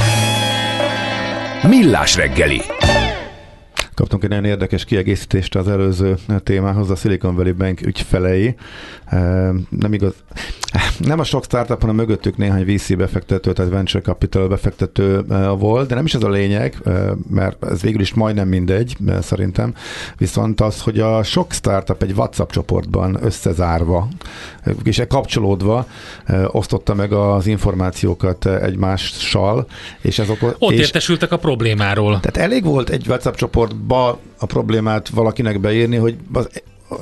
Millás 1.62 2.16
reggeli. 2.16 2.62
Kaptunk 4.00 4.22
egy 4.22 4.28
nagyon 4.28 4.44
érdekes 4.44 4.84
kiegészítést 4.84 5.56
az 5.56 5.68
előző 5.68 6.16
témához, 6.42 6.90
a 6.90 6.94
Silicon 6.94 7.34
Valley 7.34 7.52
Bank 7.52 7.86
ügyfelei. 7.86 8.54
Nem 9.68 9.92
igaz, 9.92 10.14
nem 10.98 11.18
a 11.18 11.24
sok 11.24 11.44
startup, 11.44 11.80
hanem 11.80 11.96
mögöttük 11.96 12.36
néhány 12.36 12.74
VC 12.74 12.96
befektető, 12.96 13.52
tehát 13.52 13.70
venture 13.70 14.02
capital 14.02 14.48
befektető 14.48 15.22
volt, 15.58 15.88
de 15.88 15.94
nem 15.94 16.04
is 16.04 16.14
ez 16.14 16.22
a 16.22 16.28
lényeg, 16.28 16.82
mert 17.30 17.64
ez 17.64 17.82
végül 17.82 18.00
is 18.00 18.14
majdnem 18.14 18.48
mindegy, 18.48 18.96
szerintem. 19.20 19.74
Viszont 20.16 20.60
az, 20.60 20.80
hogy 20.80 21.00
a 21.00 21.22
sok 21.22 21.52
startup 21.52 22.02
egy 22.02 22.12
WhatsApp 22.12 22.50
csoportban 22.50 23.18
összezárva, 23.22 24.08
és 24.84 25.02
kapcsolódva 25.08 25.86
osztotta 26.46 26.94
meg 26.94 27.12
az 27.12 27.46
információkat 27.46 28.46
egymással, 28.46 29.66
és 30.00 30.18
ezok... 30.18 30.56
Ott 30.58 30.72
és, 30.72 30.78
értesültek 30.78 31.32
a 31.32 31.36
problémáról. 31.36 32.20
Tehát 32.20 32.50
elég 32.50 32.64
volt 32.64 32.90
egy 32.90 33.06
WhatsApp 33.08 33.34
csoportba 33.90 34.18
a 34.38 34.46
problémát 34.46 35.08
valakinek 35.08 35.60
beírni, 35.60 35.96
hogy 35.96 36.16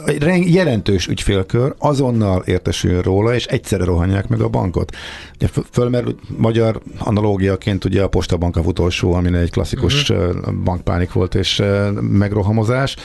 egy 0.04 0.54
jelentős 0.54 1.06
ügyfélkör 1.06 1.74
azonnal 1.78 2.42
értesül 2.46 3.02
róla, 3.02 3.34
és 3.34 3.46
egyszerre 3.46 3.84
rohanják 3.84 4.28
meg 4.28 4.40
a 4.40 4.48
bankot. 4.48 4.96
Ugye 5.34 5.48
fölmerül 5.70 6.18
magyar 6.36 6.80
analógiaként 6.98 7.84
ugye 7.84 8.02
a 8.02 8.08
postabank 8.08 8.56
a 8.56 8.60
utolsó, 8.60 9.12
ami 9.12 9.36
egy 9.36 9.50
klasszikus 9.50 10.10
uh-huh. 10.10 10.52
bankpánik 10.64 11.12
volt 11.12 11.34
és 11.34 11.62
megrohamozás. 12.00 12.96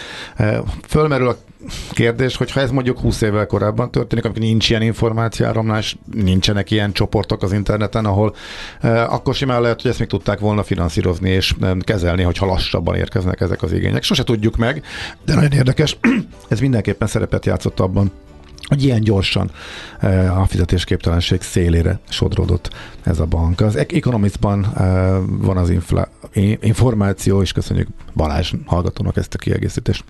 Fölmerül 0.87 1.27
a 1.27 1.37
kérdés, 1.91 2.35
hogy 2.35 2.51
ha 2.51 2.59
ez 2.59 2.71
mondjuk 2.71 2.99
20 2.99 3.21
évvel 3.21 3.45
korábban 3.45 3.91
történik, 3.91 4.25
amikor 4.25 4.41
nincs 4.41 4.69
ilyen 4.69 4.81
információáramlás, 4.81 5.97
nincsenek 6.13 6.71
ilyen 6.71 6.91
csoportok 6.91 7.43
az 7.43 7.51
interneten, 7.51 8.05
ahol 8.05 8.35
eh, 8.81 9.13
akkor 9.13 9.35
simán 9.35 9.61
lehet, 9.61 9.81
hogy 9.81 9.89
ezt 9.89 9.99
még 9.99 10.07
tudták 10.07 10.39
volna 10.39 10.63
finanszírozni 10.63 11.29
és 11.29 11.53
eh, 11.61 11.71
kezelni, 11.79 12.23
hogyha 12.23 12.45
lassabban 12.45 12.95
érkeznek 12.95 13.41
ezek 13.41 13.61
az 13.61 13.71
igények. 13.71 14.03
Sose 14.03 14.23
tudjuk 14.23 14.57
meg, 14.57 14.83
de 15.25 15.33
nagyon 15.33 15.51
érdekes. 15.51 15.97
ez 16.49 16.59
mindenképpen 16.59 17.07
szerepet 17.07 17.45
játszott 17.45 17.79
abban, 17.79 18.11
hogy 18.67 18.83
ilyen 18.83 19.01
gyorsan 19.01 19.51
eh, 19.99 20.41
a 20.41 20.45
fizetésképtelenség 20.45 21.41
szélére 21.41 21.99
sodródott 22.09 22.69
ez 23.03 23.19
a 23.19 23.25
bank. 23.25 23.61
Az 23.61 23.75
Economistban 23.75 24.73
eh, 24.77 25.17
van 25.27 25.57
az 25.57 25.69
infla, 25.69 26.07
információ, 26.59 27.41
és 27.41 27.51
köszönjük 27.51 27.87
Balázs 28.13 28.53
hallgatónak 28.65 29.17
ezt 29.17 29.33
a 29.33 29.37
kiegészítést. 29.37 30.03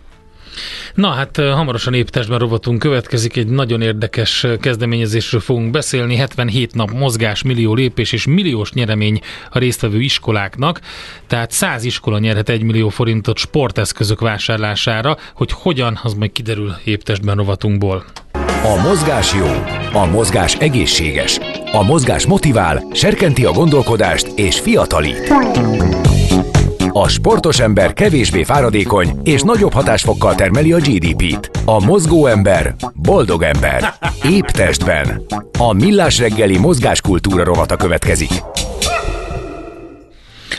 Na 0.94 1.10
hát 1.10 1.38
hamarosan 1.38 1.94
éptestben 1.94 2.40
rovatunk 2.40 2.80
következik, 2.80 3.38
egy 3.38 3.48
nagyon 3.48 3.82
érdekes 3.82 4.48
kezdeményezésről 4.60 5.42
fogunk 5.42 5.72
beszélni, 5.72 6.16
77 6.16 6.74
nap 6.74 6.92
mozgás, 6.92 7.42
millió 7.42 7.74
lépés 7.74 8.12
és 8.12 8.26
milliós 8.26 8.72
nyeremény 8.72 9.20
a 9.50 9.60
résztvevő 9.60 10.00
iskoláknak, 10.00 10.80
tehát 11.28 11.52
100 11.52 11.84
iskola 11.84 12.20
nyerhet 12.20 12.50
1 12.50 12.64
millió 12.64 12.90
forintot 12.90 13.38
sporteszközök 13.38 14.20
vásárlására, 14.20 15.18
hogy 15.34 15.52
hogyan, 15.52 16.00
az 16.04 16.14
majd 16.14 16.32
kiderül 16.32 16.76
éptestben 16.84 17.36
rovatunkból. 17.36 18.06
A 18.64 18.82
mozgás 18.82 19.34
jó, 19.34 19.48
a 20.02 20.06
mozgás 20.06 20.56
egészséges, 20.56 21.40
a 21.72 21.84
mozgás 21.84 22.26
motivál, 22.26 22.84
serkenti 22.94 23.46
a 23.46 23.52
gondolkodást 23.52 24.28
és 24.36 24.60
fiatalít. 24.60 25.34
A 26.96 27.08
sportos 27.08 27.60
ember 27.60 27.94
kevésbé 27.94 28.44
fáradékony 28.44 29.20
és 29.24 29.42
nagyobb 29.42 29.74
hatásfokkal 29.74 30.36
termeli 30.36 30.74
a 30.74 30.78
GDP-t. 30.78 31.52
A 31.66 31.86
mozgó 31.86 32.26
ember 32.26 32.76
boldog 32.94 33.42
ember. 33.42 33.94
Épp 34.30 34.46
testben. 34.46 35.22
A 35.60 35.74
millás 35.74 36.20
reggeli 36.20 36.58
mozgáskultúra 36.58 37.44
rovata 37.44 37.76
következik. 37.76 38.32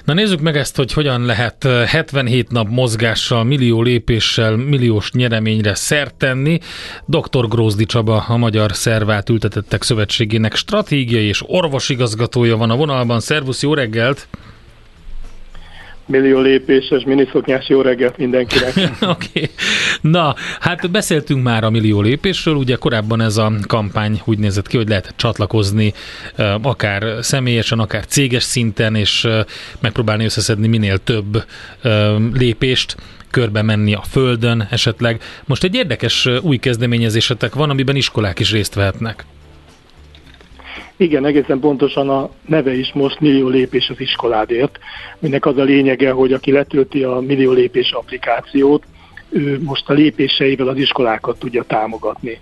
Na 0.05 0.13
nézzük 0.13 0.41
meg 0.41 0.57
ezt, 0.57 0.77
hogy 0.77 0.93
hogyan 0.93 1.25
lehet 1.25 1.67
77 1.87 2.51
nap 2.51 2.69
mozgással, 2.69 3.45
millió 3.45 3.83
lépéssel, 3.83 4.57
milliós 4.57 5.13
nyereményre 5.13 5.75
szert 5.75 6.15
tenni. 6.15 6.59
Dr. 7.07 7.49
Grózdi 7.49 7.85
Csaba, 7.85 8.25
a 8.29 8.37
Magyar 8.37 8.75
Szervát 8.77 9.29
Ültetettek 9.29 9.83
Szövetségének 9.83 10.55
stratégiai 10.55 11.27
és 11.27 11.43
orvosigazgatója 11.47 12.57
van 12.57 12.71
a 12.71 12.77
vonalban. 12.77 13.21
Szervusz, 13.21 13.63
jó 13.63 13.75
reggelt! 13.75 14.29
Millió 16.07 16.41
lépéses 16.41 17.05
miniszoknyás 17.05 17.69
jó 17.69 17.81
reggelt 17.81 18.17
mindenkinek. 18.17 18.73
Oké. 18.77 19.29
okay. 19.31 19.51
Na, 20.01 20.35
hát 20.61 20.91
beszéltünk 20.91 21.43
már 21.43 21.65
a 21.65 21.71
millió 21.71 22.01
lépésről, 22.01 22.55
ugye 22.55 22.77
korábban 22.77 23.21
ez 23.21 23.37
a 23.37 23.53
kampány 23.67 24.21
úgy 24.25 24.39
nézett 24.39 24.69
ki, 24.69 24.77
hogy 24.77 24.89
lehet 24.89 25.15
csatlakozni 25.17 25.93
akár 26.63 27.05
személyesen, 27.21 27.79
akár 27.79 28.07
céges 28.07 28.43
szinten, 28.43 28.95
és 28.95 29.29
megpróbálni 29.81 30.25
összeszedni 30.25 30.67
minél 30.67 30.99
több 30.99 31.45
lépést 32.33 32.97
körbe 33.31 33.63
menni 33.63 33.95
a 33.95 34.03
földön 34.11 34.67
esetleg. 34.71 35.23
Most 35.45 35.65
egy 35.65 35.75
érdekes 35.75 36.29
új 36.41 36.57
kezdeményezésetek 36.57 37.55
van, 37.55 37.71
amiben 37.71 37.97
iskolák 37.97 38.39
is 38.39 38.53
részt 38.53 38.75
vehetnek. 38.75 39.25
Igen, 41.05 41.25
egészen 41.25 41.61
pontosan 41.61 42.09
a 42.09 42.31
neve 42.47 42.75
is 42.75 42.93
most 42.93 43.21
Millió 43.21 43.49
Lépés 43.49 43.89
az 43.89 44.01
iskoládért, 44.01 44.79
minek 45.19 45.47
az 45.47 45.59
a 45.59 45.63
lényege, 45.63 46.11
hogy 46.11 46.33
aki 46.33 46.53
letölti 46.53 47.03
a 47.03 47.21
Millió 47.21 47.53
Lépés 47.53 47.93
applikációt, 47.93 48.85
ő 49.29 49.61
most 49.63 49.89
a 49.89 49.93
lépéseivel 49.93 50.69
az 50.69 50.77
iskolákat 50.77 51.39
tudja 51.39 51.63
támogatni. 51.63 52.41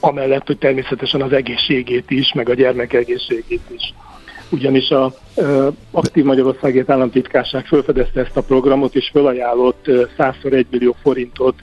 Amellett, 0.00 0.46
hogy 0.46 0.58
természetesen 0.58 1.22
az 1.22 1.32
egészségét 1.32 2.10
is, 2.10 2.32
meg 2.32 2.48
a 2.48 2.54
gyermek 2.54 2.92
egészségét 2.92 3.70
is. 3.74 3.94
Ugyanis 4.50 4.90
a 4.90 5.12
uh, 5.34 5.66
Aktív 5.90 6.24
Magyarországért 6.24 6.90
államtitkárság 6.90 7.66
felfedezte 7.66 8.20
ezt 8.20 8.36
a 8.36 8.42
programot, 8.42 8.94
és 8.94 9.10
felajánlott 9.12 9.88
uh, 9.88 10.08
101 10.16 10.66
millió 10.70 10.96
forintot 11.02 11.54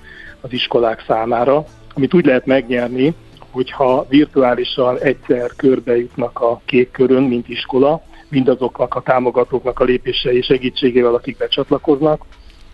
az 0.42 0.54
iskolák 0.54 1.04
számára, 1.08 1.66
amit 1.94 2.14
úgy 2.14 2.26
lehet 2.26 2.46
megnyerni, 2.46 3.14
hogyha 3.56 4.06
virtuálisan 4.10 4.98
egyszer 5.00 5.52
körbe 5.56 5.98
jutnak 5.98 6.40
a 6.40 6.62
kék 6.66 6.92
körön, 6.92 7.24
mint 7.24 7.50
iskola, 7.50 8.02
mindazoknak 8.30 8.96
a 8.96 9.02
támogatóknak 9.02 9.80
a 9.80 9.84
lépései 9.84 10.38
és 10.38 10.46
segítségével, 10.46 11.14
akik 11.14 11.38
becsatlakoznak, 11.38 12.26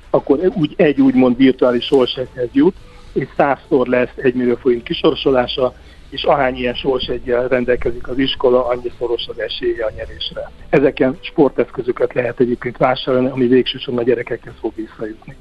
akkor 0.09 0.39
úgy, 0.55 0.73
egy 0.77 1.01
úgymond 1.01 1.37
virtuális 1.37 1.85
sorsegyhez 1.85 2.49
jut, 2.51 2.75
és 3.13 3.27
százszor 3.37 3.87
lesz 3.87 4.15
egy 4.15 4.33
millió 4.33 4.55
forint 4.55 4.83
kisorsolása, 4.83 5.73
és 6.09 6.23
ahány 6.23 6.55
ilyen 6.55 6.75
sorsegyel 6.75 7.47
rendelkezik 7.47 8.07
az 8.07 8.17
iskola, 8.17 8.67
annyi 8.67 8.91
szoros 8.97 9.27
az 9.27 9.39
esélye 9.39 9.85
a 9.85 9.91
nyerésre. 9.95 10.51
Ezeken 10.69 11.17
sporteszközöket 11.21 12.13
lehet 12.13 12.39
egyébként 12.39 12.77
vásárolni, 12.77 13.29
ami 13.29 13.47
végsősorban 13.47 14.03
a 14.03 14.07
gyerekekhez 14.07 14.53
fog 14.59 14.71
visszajutni. 14.75 15.35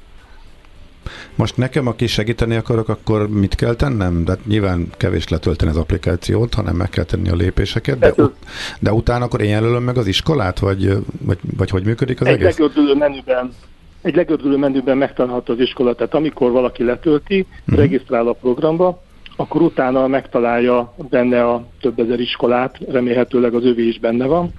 Most 1.35 1.57
nekem, 1.57 1.87
aki 1.87 2.07
segíteni 2.07 2.55
akarok, 2.55 2.89
akkor 2.89 3.29
mit 3.29 3.55
kell 3.55 3.73
tennem? 3.73 4.23
De 4.23 4.37
nyilván 4.45 4.87
kevés 4.97 5.27
letölteni 5.27 5.71
az 5.71 5.77
applikációt, 5.77 6.53
hanem 6.53 6.75
meg 6.75 6.89
kell 6.89 7.03
tenni 7.03 7.29
a 7.29 7.35
lépéseket, 7.35 7.99
de, 7.99 8.13
ut- 8.17 8.35
de 8.79 8.93
utána 8.93 9.25
akkor 9.25 9.41
én 9.41 9.49
jelölöm 9.49 9.83
meg 9.83 9.97
az 9.97 10.07
iskolát, 10.07 10.59
vagy, 10.59 10.97
vagy, 11.21 11.37
vagy 11.57 11.69
hogy 11.69 11.83
működik 11.83 12.21
az 12.21 12.27
egy 12.27 12.33
egész? 12.33 12.57
Legördülő 12.57 12.95
menüben, 12.95 13.53
egy 14.01 14.15
legördülő 14.15 14.57
menüben 14.57 14.97
megtalálható 14.97 15.53
az 15.53 15.59
iskola, 15.59 15.95
tehát 15.95 16.13
amikor 16.13 16.51
valaki 16.51 16.83
letölti, 16.83 17.39
uh-huh. 17.39 17.77
regisztrál 17.77 18.27
a 18.27 18.33
programba, 18.33 19.01
akkor 19.35 19.61
utána 19.61 20.07
megtalálja 20.07 20.93
benne 21.09 21.47
a 21.47 21.65
több 21.81 21.99
ezer 21.99 22.19
iskolát, 22.19 22.77
remélhetőleg 22.89 23.53
az 23.53 23.65
övé 23.65 23.87
is 23.87 23.99
benne 23.99 24.25
van, 24.25 24.51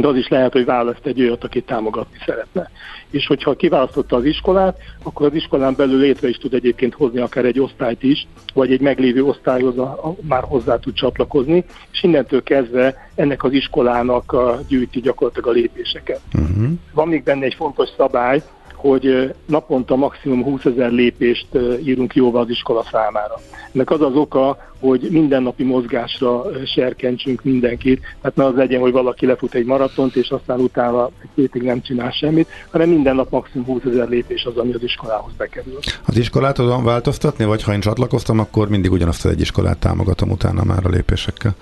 de 0.00 0.06
az 0.06 0.16
is 0.16 0.28
lehet, 0.28 0.52
hogy 0.52 0.64
választ 0.64 1.06
egy 1.06 1.20
olyat, 1.20 1.44
akit 1.44 1.66
támogatni 1.66 2.16
szeretne. 2.26 2.70
És 3.10 3.26
hogyha 3.26 3.54
kiválasztotta 3.54 4.16
az 4.16 4.24
iskolát, 4.24 4.78
akkor 5.02 5.26
az 5.26 5.34
iskolán 5.34 5.74
belül 5.76 5.98
létre 5.98 6.28
is 6.28 6.36
tud 6.36 6.54
egyébként 6.54 6.94
hozni 6.94 7.20
akár 7.20 7.44
egy 7.44 7.60
osztályt 7.60 8.02
is, 8.02 8.26
vagy 8.54 8.72
egy 8.72 8.80
meglévő 8.80 9.24
osztályhoz 9.24 9.78
a, 9.78 9.82
a, 9.82 10.14
már 10.28 10.42
hozzá 10.42 10.78
tud 10.78 10.94
csatlakozni, 10.94 11.64
és 11.92 12.02
innentől 12.02 12.42
kezdve 12.42 13.10
ennek 13.14 13.44
az 13.44 13.52
iskolának 13.52 14.32
a, 14.32 14.60
gyűjti 14.68 15.00
gyakorlatilag 15.00 15.48
a 15.48 15.52
lépéseket. 15.52 16.20
Uh-huh. 16.34 16.70
Van 16.92 17.08
még 17.08 17.22
benne 17.22 17.44
egy 17.44 17.54
fontos 17.54 17.88
szabály, 17.96 18.42
hogy 18.88 19.34
naponta 19.46 19.96
maximum 19.96 20.44
20 20.44 20.64
ezer 20.64 20.90
lépést 20.90 21.46
írunk 21.84 22.14
jóvá 22.14 22.40
az 22.40 22.48
iskola 22.48 22.84
számára. 22.90 23.34
Ennek 23.72 23.90
az 23.90 24.00
az 24.00 24.14
oka, 24.14 24.58
hogy 24.80 25.08
mindennapi 25.10 25.64
mozgásra 25.64 26.44
serkentsünk 26.74 27.42
mindenkit, 27.42 28.00
tehát 28.20 28.36
ne 28.36 28.44
az 28.44 28.54
legyen, 28.54 28.80
hogy 28.80 28.92
valaki 28.92 29.26
lefut 29.26 29.54
egy 29.54 29.64
maratont, 29.64 30.16
és 30.16 30.28
aztán 30.28 30.60
utána 30.60 31.10
egy 31.22 31.28
hétig 31.34 31.62
nem 31.62 31.82
csinál 31.82 32.10
semmit, 32.10 32.48
hanem 32.70 32.88
minden 32.88 33.14
nap 33.14 33.30
maximum 33.30 33.66
20 33.66 33.82
ezer 33.84 34.08
lépés 34.08 34.44
az, 34.44 34.56
ami 34.56 34.72
az 34.72 34.82
iskolához 34.82 35.32
bekerül. 35.36 35.78
Az 36.06 36.18
iskolát 36.18 36.54
tudom 36.54 36.84
változtatni, 36.84 37.44
vagy 37.44 37.62
ha 37.62 37.72
én 37.72 37.80
csatlakoztam, 37.80 38.38
akkor 38.38 38.68
mindig 38.68 38.92
ugyanazt 38.92 39.24
az 39.24 39.30
egy 39.30 39.40
iskolát 39.40 39.78
támogatom 39.78 40.30
utána 40.30 40.64
már 40.64 40.86
a 40.86 40.88
lépésekkel? 40.88 41.54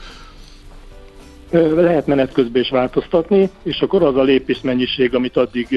Lehet 1.75 2.07
menet 2.07 2.33
közben 2.33 2.63
is 2.63 2.71
változtatni, 2.71 3.51
és 3.63 3.81
akkor 3.81 4.03
az 4.03 4.17
a 4.17 4.23
lépés 4.23 4.61
mennyiség, 4.63 5.15
amit 5.15 5.37
addig 5.37 5.69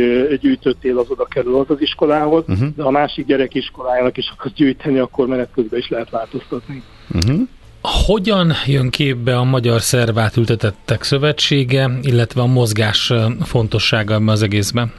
gyűjtöttél, 0.42 0.98
az 0.98 1.10
oda 1.10 1.26
kerül 1.26 1.56
az 1.56 1.70
az 1.70 1.82
iskolához, 1.82 2.44
uh-huh. 2.48 2.68
de 2.76 2.84
a 2.84 2.92
másik 2.92 3.26
gyerek 3.26 3.56
iskolájának 3.56 4.18
is 4.18 4.34
akarsz 4.38 4.54
gyűjteni, 4.54 4.98
akkor 4.98 5.28
menet 5.28 5.50
közben 5.54 5.80
is 5.80 5.90
lehet 5.90 6.10
változtatni. 6.10 6.84
Uh-huh. 7.14 7.40
Hogyan 7.82 8.54
jön 8.66 8.90
képbe 8.90 9.38
a 9.38 9.44
Magyar 9.44 9.82
Szervát 9.82 10.38
Ültetettek 10.38 11.04
Szövetsége, 11.04 11.90
illetve 12.02 12.42
a 12.42 12.46
mozgás 12.46 13.14
fontossága 13.42 14.14
ebben 14.14 14.28
az 14.28 14.42
egészben? 14.42 14.92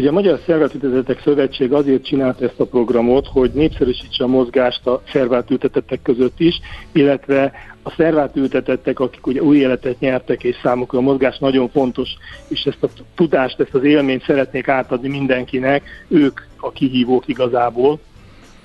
Ugye 0.00 0.08
a 0.08 0.12
Magyar 0.12 0.40
Szervátültetettek 0.46 1.20
Szövetség 1.22 1.72
azért 1.72 2.04
csinált 2.04 2.40
ezt 2.42 2.60
a 2.60 2.64
programot, 2.64 3.26
hogy 3.26 3.50
népszerűsítse 3.54 4.24
a 4.24 4.26
mozgást 4.26 4.86
a 4.86 5.02
szervátültetettek 5.12 6.02
között 6.02 6.40
is, 6.40 6.60
illetve 6.92 7.52
a 7.82 7.90
szervátültetettek, 7.90 9.00
akik 9.00 9.26
ugye 9.26 9.42
új 9.42 9.56
életet 9.58 10.00
nyertek, 10.00 10.44
és 10.44 10.56
számukra 10.62 10.98
a 10.98 11.02
mozgás 11.02 11.38
nagyon 11.38 11.68
fontos, 11.68 12.08
és 12.48 12.64
ezt 12.64 12.82
a 12.82 12.88
tudást, 13.14 13.60
ezt 13.60 13.74
az 13.74 13.84
élményt 13.84 14.24
szeretnék 14.24 14.68
átadni 14.68 15.08
mindenkinek, 15.08 15.82
ők 16.08 16.40
a 16.56 16.72
kihívók 16.72 17.28
igazából. 17.28 17.98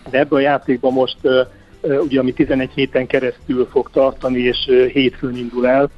De 0.10 0.20
ebben 0.20 0.40
a 0.40 0.42
játékban 0.42 0.94
most 0.94 1.18
ugye 1.82 2.20
ami 2.20 2.34
11 2.34 2.70
héten 2.76 3.08
keresztül 3.08 3.68
fog 3.72 3.90
tartani, 3.92 4.40
és 4.40 4.58
hétfőn 4.92 5.38
indul 5.38 5.68
el, 5.68 5.90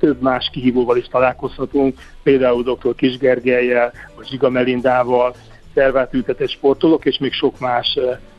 több 0.00 0.22
más 0.22 0.50
kihívóval 0.52 0.96
is 0.96 1.06
találkozhatunk, 1.06 1.98
például 2.22 2.62
dr. 2.62 2.94
Kisgergelyel, 2.94 3.92
vagy 4.16 4.26
Zsiga 4.28 4.50
Melindával, 4.50 5.34
szervátültetett 5.74 6.50
sportolók, 6.50 7.04
és 7.04 7.18
még 7.18 7.32
sok 7.32 7.58
más 7.58 7.98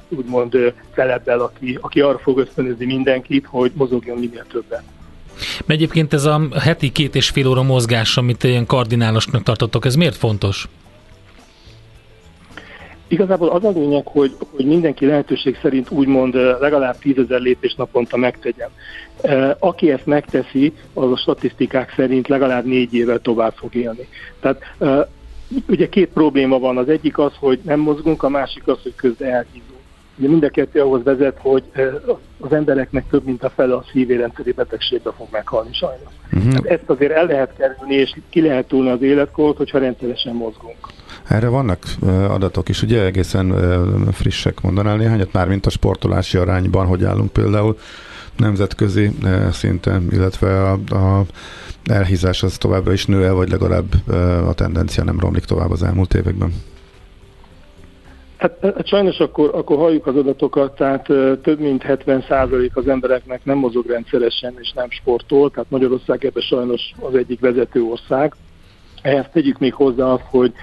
úgymond 0.09 0.73
felebbel, 0.91 1.39
aki, 1.39 1.77
aki 1.81 2.01
arra 2.01 2.17
fog 2.17 2.37
ösztönözni 2.37 2.85
mindenkit, 2.85 3.45
hogy 3.45 3.71
mozogjon 3.75 4.17
minél 4.17 4.45
többet. 4.51 4.83
Egyébként 5.67 6.13
ez 6.13 6.25
a 6.25 6.41
heti 6.59 6.91
két 6.91 7.15
és 7.15 7.29
fél 7.29 7.47
óra 7.47 7.63
mozgás, 7.63 8.17
amit 8.17 8.43
ilyen 8.43 8.65
kardinálosnak 8.65 9.43
tartottok, 9.43 9.85
ez 9.85 9.95
miért 9.95 10.15
fontos? 10.15 10.67
Igazából 13.11 13.49
az 13.49 13.63
a 13.63 13.69
lényeg, 13.69 14.07
hogy, 14.07 14.35
hogy 14.55 14.65
mindenki 14.65 15.05
lehetőség 15.05 15.57
szerint 15.61 15.91
úgymond 15.91 16.33
legalább 16.59 16.97
10 16.97 17.17
ezer 17.17 17.39
lépés 17.39 17.75
naponta 17.75 18.17
megtegyen. 18.17 18.69
Aki 19.59 19.91
ezt 19.91 20.05
megteszi, 20.05 20.73
az 20.93 21.11
a 21.11 21.17
statisztikák 21.17 21.93
szerint 21.95 22.27
legalább 22.27 22.65
négy 22.65 22.93
évvel 22.93 23.19
tovább 23.19 23.53
fog 23.53 23.75
élni. 23.75 24.07
Tehát 24.39 24.61
ugye 25.67 25.89
két 25.89 26.09
probléma 26.09 26.59
van. 26.59 26.77
Az 26.77 26.89
egyik 26.89 27.17
az, 27.17 27.31
hogy 27.39 27.59
nem 27.63 27.79
mozgunk, 27.79 28.23
a 28.23 28.29
másik 28.29 28.67
az, 28.67 28.81
hogy 28.83 28.95
közben 28.95 29.29
elhízunk. 29.29 29.79
Ugye 30.17 30.27
mind 30.27 30.43
a 30.43 30.49
kettő 30.49 30.81
ahhoz 30.81 31.03
vezet, 31.03 31.37
hogy 31.39 31.63
az 32.39 32.53
embereknek 32.53 33.05
több 33.09 33.25
mint 33.25 33.43
a 33.43 33.49
fele 33.49 33.75
a 33.75 33.85
szívérendszeri 33.91 34.51
betegségbe 34.51 35.11
fog 35.11 35.27
meghalni 35.31 35.73
sajnos. 35.73 36.13
Uh-huh. 36.33 36.71
ezt 36.71 36.89
azért 36.89 37.11
el 37.11 37.25
lehet 37.25 37.53
kerülni, 37.57 37.95
és 37.95 38.15
ki 38.29 38.41
lehet 38.41 38.67
túlni 38.67 38.89
az 38.89 39.01
életkort, 39.01 39.57
hogyha 39.57 39.79
rendszeresen 39.79 40.35
mozgunk. 40.35 40.77
Erre 41.29 41.47
vannak 41.47 41.79
adatok 42.29 42.69
is, 42.69 42.81
ugye 42.81 43.03
egészen 43.05 43.53
frissek 44.11 44.61
mondanál 44.61 44.97
néhányat, 44.97 45.33
már 45.33 45.47
mint 45.47 45.65
a 45.65 45.69
sportolási 45.69 46.37
arányban, 46.37 46.85
hogy 46.85 47.03
állunk 47.03 47.31
például 47.31 47.77
nemzetközi 48.37 49.11
szinten, 49.51 50.07
illetve 50.11 50.61
a, 50.61 50.71
a 50.95 51.23
elhízás 51.85 52.43
az 52.43 52.57
továbbra 52.57 52.93
is 52.93 53.05
nő 53.05 53.25
el, 53.25 53.33
vagy 53.33 53.49
legalább 53.49 54.09
a 54.47 54.53
tendencia 54.53 55.03
nem 55.03 55.19
romlik 55.19 55.43
tovább 55.43 55.71
az 55.71 55.83
elmúlt 55.83 56.13
években. 56.13 56.53
Hát, 58.37 58.57
hát 58.61 58.87
sajnos 58.87 59.19
akkor, 59.19 59.51
akkor 59.53 59.77
halljuk 59.77 60.07
az 60.07 60.15
adatokat, 60.15 60.75
tehát 60.75 61.03
több 61.41 61.59
mint 61.59 61.83
70% 61.87 62.73
az 62.73 62.87
embereknek 62.87 63.45
nem 63.45 63.57
mozog 63.57 63.85
rendszeresen 63.85 64.53
és 64.59 64.71
nem 64.71 64.89
sportol, 64.89 65.51
tehát 65.51 65.69
Magyarország 65.69 66.25
ebben 66.25 66.43
sajnos 66.43 66.81
az 66.99 67.15
egyik 67.15 67.39
vezető 67.39 67.81
ország. 67.81 68.35
Ehhez 69.01 69.25
tegyük 69.33 69.59
még 69.59 69.73
hozzá 69.73 70.05
azt, 70.05 70.23
hogy 70.29 70.53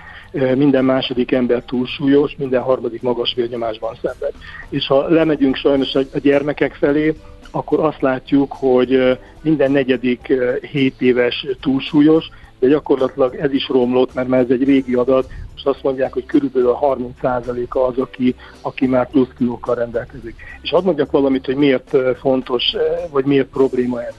minden 0.56 0.84
második 0.84 1.32
ember 1.32 1.62
túlsúlyos, 1.62 2.34
minden 2.38 2.62
harmadik 2.62 3.02
magas 3.02 3.34
vérnyomásban 3.34 3.94
szenved. 4.02 4.32
És 4.68 4.86
ha 4.86 5.08
lemegyünk 5.08 5.56
sajnos 5.56 5.94
a 5.94 6.18
gyermekek 6.22 6.74
felé, 6.74 7.14
akkor 7.50 7.80
azt 7.80 8.00
látjuk, 8.00 8.52
hogy 8.52 9.18
minden 9.40 9.70
negyedik 9.70 10.32
7 10.70 11.00
éves 11.00 11.46
túlsúlyos, 11.60 12.28
de 12.58 12.68
gyakorlatilag 12.68 13.34
ez 13.34 13.52
is 13.52 13.68
romlott, 13.68 14.14
mert 14.14 14.32
ez 14.32 14.50
egy 14.50 14.64
régi 14.64 14.94
adat, 14.94 15.30
most 15.52 15.66
azt 15.66 15.82
mondják, 15.82 16.12
hogy 16.12 16.26
körülbelül 16.26 16.68
a 16.68 16.96
30%-a 16.96 17.78
az, 17.78 17.98
aki, 17.98 18.34
aki 18.60 18.86
már 18.86 19.10
plusz 19.10 19.28
kilókkal 19.36 19.74
rendelkezik. 19.74 20.34
És 20.62 20.70
hadd 20.70 20.84
mondjak 20.84 21.10
valamit, 21.10 21.44
hogy 21.44 21.56
miért 21.56 21.96
fontos, 22.20 22.64
vagy 23.10 23.24
miért 23.24 23.48
probléma 23.48 24.02
ez. 24.02 24.14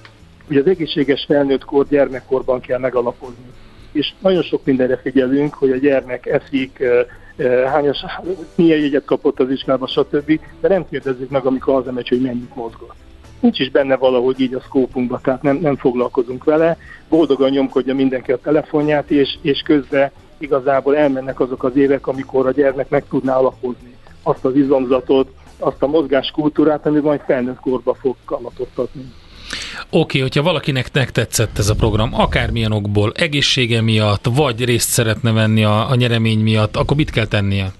Ugye 0.49 0.59
az 0.59 0.67
egészséges 0.67 1.25
felnőttkor, 1.27 1.87
gyermekkorban 1.87 2.59
kell 2.59 2.79
megalapozni 2.79 3.43
és 3.91 4.13
nagyon 4.19 4.41
sok 4.41 4.65
mindenre 4.65 4.97
figyelünk, 4.97 5.53
hogy 5.53 5.71
a 5.71 5.77
gyermek 5.77 6.25
eszik, 6.25 6.83
hányas, 7.65 8.05
milyen 8.55 8.79
jegyet 8.79 9.05
kapott 9.05 9.39
az 9.39 9.49
iskolába, 9.49 9.87
stb. 9.87 10.39
De 10.61 10.67
nem 10.67 10.85
kérdezzük 10.89 11.29
meg, 11.29 11.45
amikor 11.45 11.73
az 11.73 11.93
megy, 11.93 12.07
hogy 12.07 12.21
mennyit 12.21 12.55
mozgott. 12.55 12.95
Nincs 13.39 13.59
is 13.59 13.71
benne 13.71 13.95
valahogy 13.95 14.39
így 14.39 14.53
a 14.53 14.59
szkópunkban, 14.59 15.19
tehát 15.23 15.41
nem, 15.41 15.57
nem 15.57 15.75
foglalkozunk 15.75 16.43
vele. 16.43 16.77
Boldogan 17.09 17.49
nyomkodja 17.49 17.95
mindenki 17.95 18.31
a 18.31 18.37
telefonját, 18.37 19.11
és, 19.11 19.37
és 19.41 19.61
közben 19.61 20.11
igazából 20.37 20.95
elmennek 20.95 21.39
azok 21.39 21.63
az 21.63 21.75
évek, 21.75 22.07
amikor 22.07 22.47
a 22.47 22.51
gyermek 22.51 22.89
meg 22.89 23.03
tudná 23.09 23.35
alapozni 23.35 23.95
azt 24.23 24.45
az 24.45 24.55
izomzatot, 24.55 25.29
azt 25.59 25.83
a 25.83 25.87
mozgáskultúrát, 25.87 26.85
ami 26.85 26.99
majd 26.99 27.21
felnőtt 27.25 27.59
korba 27.59 27.93
fog 27.93 28.15
kamatoztatni. 28.25 29.13
Oké, 29.89 29.97
okay, 29.97 30.21
hogyha 30.21 30.43
valakinek 30.43 30.89
tetszett 30.89 31.57
ez 31.57 31.69
a 31.69 31.75
program, 31.75 32.13
akármilyen 32.13 32.71
okból, 32.71 33.11
egészsége 33.15 33.81
miatt, 33.81 34.25
vagy 34.35 34.65
részt 34.65 34.89
szeretne 34.89 35.31
venni 35.31 35.63
a, 35.63 35.89
a 35.89 35.95
nyeremény 35.95 36.39
miatt, 36.39 36.75
akkor 36.75 36.97
mit 36.97 37.09
kell 37.09 37.25
tennie? 37.25 37.71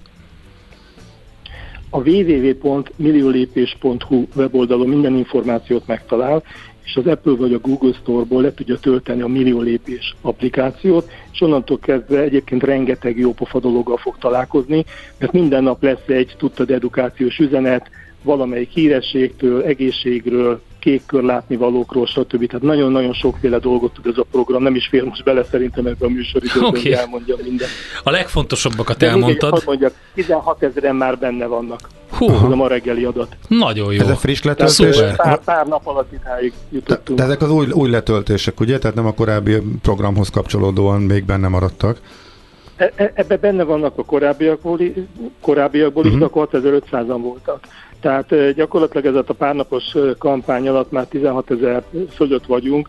A 1.90 1.98
www.milliolépés.hu 1.98 4.26
weboldalon 4.34 4.88
minden 4.88 5.16
információt 5.16 5.86
megtalál, 5.86 6.42
és 6.84 6.96
az 6.96 7.06
Apple 7.06 7.32
vagy 7.32 7.52
a 7.52 7.58
Google 7.58 7.92
Store-ból 7.92 8.42
le 8.42 8.54
tudja 8.54 8.78
tölteni 8.78 9.22
a 9.22 9.26
Millió 9.26 9.60
Lépés 9.60 10.14
applikációt, 10.20 11.10
és 11.32 11.40
onnantól 11.40 11.78
kezdve 11.78 12.20
egyébként 12.20 12.62
rengeteg 12.62 13.18
jó 13.18 13.32
pofa 13.32 13.60
dologgal 13.60 13.96
fog 13.96 14.18
találkozni, 14.18 14.84
mert 15.18 15.32
minden 15.32 15.62
nap 15.62 15.82
lesz 15.82 16.06
egy 16.06 16.34
tudtad 16.38 16.70
edukációs 16.70 17.38
üzenet, 17.38 17.90
valamelyik 18.22 18.70
hírességtől, 18.70 19.62
egészségről, 19.62 20.60
kékkör 20.78 21.22
látni 21.22 21.56
valókról, 21.56 22.06
stb. 22.06 22.46
Tehát 22.46 22.62
nagyon-nagyon 22.62 23.12
sokféle 23.12 23.58
dolgot 23.58 23.92
tud 23.92 24.06
ez 24.06 24.18
a 24.18 24.24
program, 24.30 24.62
nem 24.62 24.74
is 24.74 24.86
fér 24.86 25.04
most 25.04 25.24
bele 25.24 25.44
szerintem 25.44 25.86
ebbe 25.86 26.06
a 26.06 26.08
műsoridőben, 26.08 26.68
okay. 26.68 26.82
hogy 26.82 26.90
elmondjam 26.90 27.38
minden. 27.42 27.68
A 28.02 28.10
legfontosabbakat 28.10 28.96
De 28.96 29.08
elmondtad. 29.08 29.52
Még 29.52 29.62
mondjak, 29.64 29.94
16 30.14 30.62
ezeren 30.62 30.96
már 30.96 31.18
benne 31.18 31.46
vannak. 31.46 31.80
Hú. 32.10 32.30
Ez 32.30 32.42
a 32.42 32.56
ma 32.56 32.68
reggeli 32.68 33.04
adat. 33.04 33.36
Nagyon 33.48 33.92
jó. 33.92 34.00
Ez 34.00 34.08
a 34.08 34.16
friss 34.16 34.42
letöltés? 34.42 35.00
Pár, 35.16 35.40
pár 35.44 35.66
nap 35.66 35.86
alatt 35.86 36.12
idáig 36.12 36.52
jutottunk. 36.70 37.18
De, 37.18 37.24
ezek 37.24 37.42
az 37.42 37.50
új, 37.50 37.66
új 37.70 37.90
letöltések, 37.90 38.60
ugye? 38.60 38.78
Tehát 38.78 38.96
nem 38.96 39.06
a 39.06 39.12
korábbi 39.12 39.62
programhoz 39.82 40.30
kapcsolódóan 40.30 41.00
még 41.00 41.24
benne 41.24 41.48
maradtak. 41.48 41.98
E, 42.76 42.92
e, 42.96 43.12
ebbe 43.14 43.36
benne 43.36 43.62
vannak 43.62 43.98
a 43.98 44.04
korábbiakból, 44.04 44.78
korábbiakból 45.40 46.02
uh-huh. 46.02 46.12
is, 46.12 46.18
de 46.18 46.24
akkor 46.24 46.48
6500-an 46.52 47.18
voltak. 47.22 47.66
Tehát 48.00 48.52
gyakorlatilag 48.54 49.06
ez 49.06 49.24
a 49.26 49.32
párnapos 49.32 49.84
kampány 50.18 50.68
alatt 50.68 50.90
már 50.90 51.06
16 51.06 51.50
ezer 51.50 51.82
fölött 52.10 52.46
vagyunk, 52.46 52.88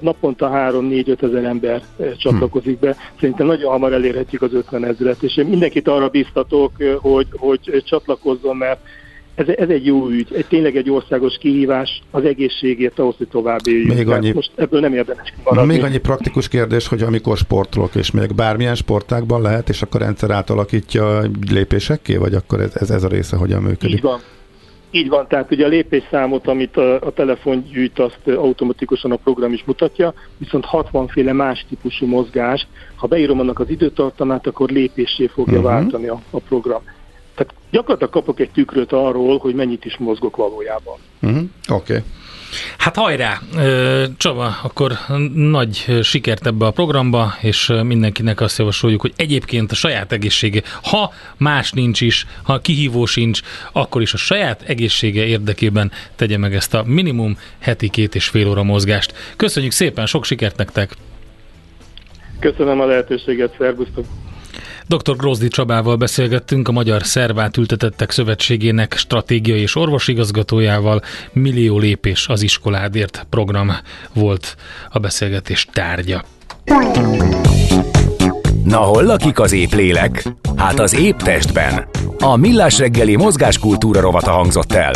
naponta 0.00 0.50
3-4-5 0.52 1.22
ezer 1.22 1.44
ember 1.44 1.82
csatlakozik 2.18 2.78
be. 2.78 2.96
Szerintem 3.20 3.46
nagyon 3.46 3.70
hamar 3.70 3.92
elérhetjük 3.92 4.42
az 4.42 4.54
50 4.54 4.84
ezeret, 4.84 5.22
és 5.22 5.36
én 5.36 5.46
mindenkit 5.46 5.88
arra 5.88 6.08
biztatok, 6.08 6.72
hogy, 7.00 7.26
hogy 7.32 7.82
csatlakozzon, 7.84 8.56
mert 8.56 8.80
ez, 9.36 9.48
ez 9.48 9.68
egy 9.68 9.86
jó 9.86 10.08
ügy, 10.08 10.28
egy, 10.34 10.46
tényleg 10.46 10.76
egy 10.76 10.90
országos 10.90 11.36
kihívás 11.38 12.02
az 12.10 12.24
egészségért 12.24 12.98
ahhoz, 12.98 13.14
hogy 13.16 13.28
tovább 13.28 13.60
éljünk. 13.64 13.94
Még 13.94 14.08
annyi, 14.08 14.32
most 14.32 14.50
ebből 14.54 14.80
nem 14.80 14.94
érdemes 14.94 15.32
kimaradni. 15.36 15.74
Még 15.74 15.84
annyi 15.84 15.98
praktikus 15.98 16.48
kérdés, 16.48 16.88
hogy 16.88 17.02
amikor 17.02 17.36
sportolok, 17.36 17.94
és 17.94 18.10
még 18.10 18.34
bármilyen 18.34 18.74
sportákban 18.74 19.42
lehet, 19.42 19.68
és 19.68 19.82
akkor 19.82 20.00
rendszer 20.00 20.30
átalakítja 20.30 21.20
lépésekké, 21.50 22.16
vagy 22.16 22.34
akkor 22.34 22.60
ez, 22.60 22.76
ez, 22.76 22.90
ez 22.90 23.04
a 23.04 23.08
része 23.08 23.36
hogyan 23.36 23.62
működik? 23.62 23.96
Így 23.96 24.02
van. 24.02 24.20
Így 24.90 25.08
van, 25.08 25.26
tehát 25.28 25.50
ugye 25.50 25.64
a 25.64 25.68
lépésszámot, 25.68 26.46
amit 26.46 26.76
a, 26.76 26.94
a 26.94 27.12
telefon 27.12 27.64
gyűjt, 27.72 27.98
azt 27.98 28.28
automatikusan 28.28 29.12
a 29.12 29.16
program 29.16 29.52
is 29.52 29.64
mutatja, 29.66 30.14
viszont 30.38 30.64
60 30.64 31.08
féle 31.08 31.32
más 31.32 31.66
típusú 31.68 32.06
mozgás, 32.06 32.66
ha 32.94 33.06
beírom 33.06 33.40
annak 33.40 33.58
az 33.58 33.70
időtartamát, 33.70 34.46
akkor 34.46 34.70
lépésé 34.70 35.26
fogja 35.26 35.58
uh-huh. 35.58 35.72
váltani 35.72 36.06
a, 36.06 36.20
a 36.30 36.38
program. 36.38 36.82
Tehát 37.36 37.54
gyakorlatilag 37.70 38.12
kapok 38.12 38.40
egy 38.40 38.50
tükröt 38.50 38.92
arról, 38.92 39.38
hogy 39.38 39.54
mennyit 39.54 39.84
is 39.84 39.96
mozgok 39.96 40.36
valójában. 40.36 40.98
Uh-huh. 41.22 41.42
Oké. 41.68 41.92
Okay. 41.92 42.04
Hát 42.78 42.96
hajrá! 42.96 43.40
Csaba, 44.16 44.56
akkor 44.62 44.92
nagy 45.34 46.00
sikert 46.02 46.46
ebbe 46.46 46.66
a 46.66 46.70
programba, 46.70 47.34
és 47.40 47.72
mindenkinek 47.82 48.40
azt 48.40 48.58
javasoljuk, 48.58 49.00
hogy 49.00 49.12
egyébként 49.16 49.70
a 49.70 49.74
saját 49.74 50.12
egészsége, 50.12 50.62
ha 50.82 51.12
más 51.36 51.72
nincs 51.72 52.00
is, 52.00 52.26
ha 52.42 52.58
kihívó 52.58 53.06
sincs, 53.06 53.40
akkor 53.72 54.02
is 54.02 54.12
a 54.12 54.16
saját 54.16 54.62
egészsége 54.62 55.24
érdekében 55.24 55.92
tegye 56.16 56.38
meg 56.38 56.54
ezt 56.54 56.74
a 56.74 56.82
minimum 56.86 57.38
heti 57.58 57.88
két 57.88 58.14
és 58.14 58.28
fél 58.28 58.48
óra 58.48 58.62
mozgást. 58.62 59.14
Köszönjük 59.36 59.72
szépen, 59.72 60.06
sok 60.06 60.24
sikert 60.24 60.56
nektek! 60.56 60.94
Köszönöm 62.40 62.80
a 62.80 62.86
lehetőséget, 62.86 63.54
szervusztok! 63.58 64.04
Dr. 64.88 65.16
Grozdi 65.16 65.48
Csabával 65.48 65.96
beszélgettünk 65.96 66.68
a 66.68 66.72
Magyar 66.72 67.04
Szervát 67.04 67.56
Ültetettek 67.56 68.10
Szövetségének 68.10 68.94
stratégiai 68.96 69.60
és 69.60 69.76
orvosigazgatójával. 69.76 71.02
Millió 71.32 71.78
lépés 71.78 72.28
az 72.28 72.42
iskoládért 72.42 73.26
program 73.30 73.72
volt 74.12 74.56
a 74.90 74.98
beszélgetés 74.98 75.66
tárgya. 75.72 76.24
Na 78.64 78.76
hol 78.78 79.02
lakik 79.02 79.40
az 79.40 79.52
épp 79.52 79.72
lélek? 79.72 80.24
Hát 80.56 80.78
az 80.78 80.94
épp 80.94 81.18
testben. 81.18 81.86
A 82.18 82.36
Millás 82.36 82.78
reggeli 82.78 83.16
mozgáskultúra 83.16 84.00
rovata 84.00 84.30
hangzott 84.30 84.72
el. 84.72 84.92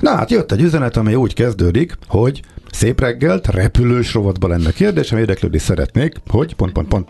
Na 0.00 0.10
hát 0.16 0.30
jött 0.30 0.52
egy 0.52 0.60
üzenet, 0.60 0.96
amely 0.96 1.14
úgy 1.14 1.34
kezdődik, 1.34 1.98
hogy 2.06 2.40
Szép 2.72 3.00
reggelt, 3.00 3.46
repülős 3.46 4.14
rovatba 4.14 4.48
lenne 4.48 4.72
kérdésem, 4.72 5.18
érdeklődni 5.18 5.58
szeretnék, 5.58 6.14
hogy 6.26 6.54
pont, 6.54 6.72
pont, 6.72 6.88
pont 6.88 7.08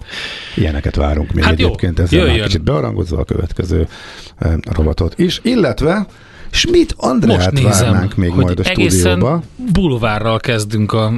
ilyeneket 0.57 0.97
várunk 0.97 1.33
még 1.33 1.45
hát 1.45 1.53
egyébként 1.53 1.99
jó, 1.99 2.05
ezzel 2.05 2.27
már 2.27 2.41
kicsit 2.41 2.63
bearangozva 2.63 3.19
a 3.19 3.25
következő 3.25 3.89
eh, 4.37 4.53
rovatot 4.73 5.19
is, 5.19 5.41
illetve 5.43 6.07
Schmidt 6.51 6.95
Andrát 6.97 7.37
Most 7.37 7.51
nézem, 7.51 7.91
várnánk 7.93 8.17
még 8.17 8.31
majd 8.31 8.59
a 8.59 8.65
stúdióba. 8.65 9.43
bulvárral 9.73 10.39
kezdünk 10.39 10.93
a 10.93 11.13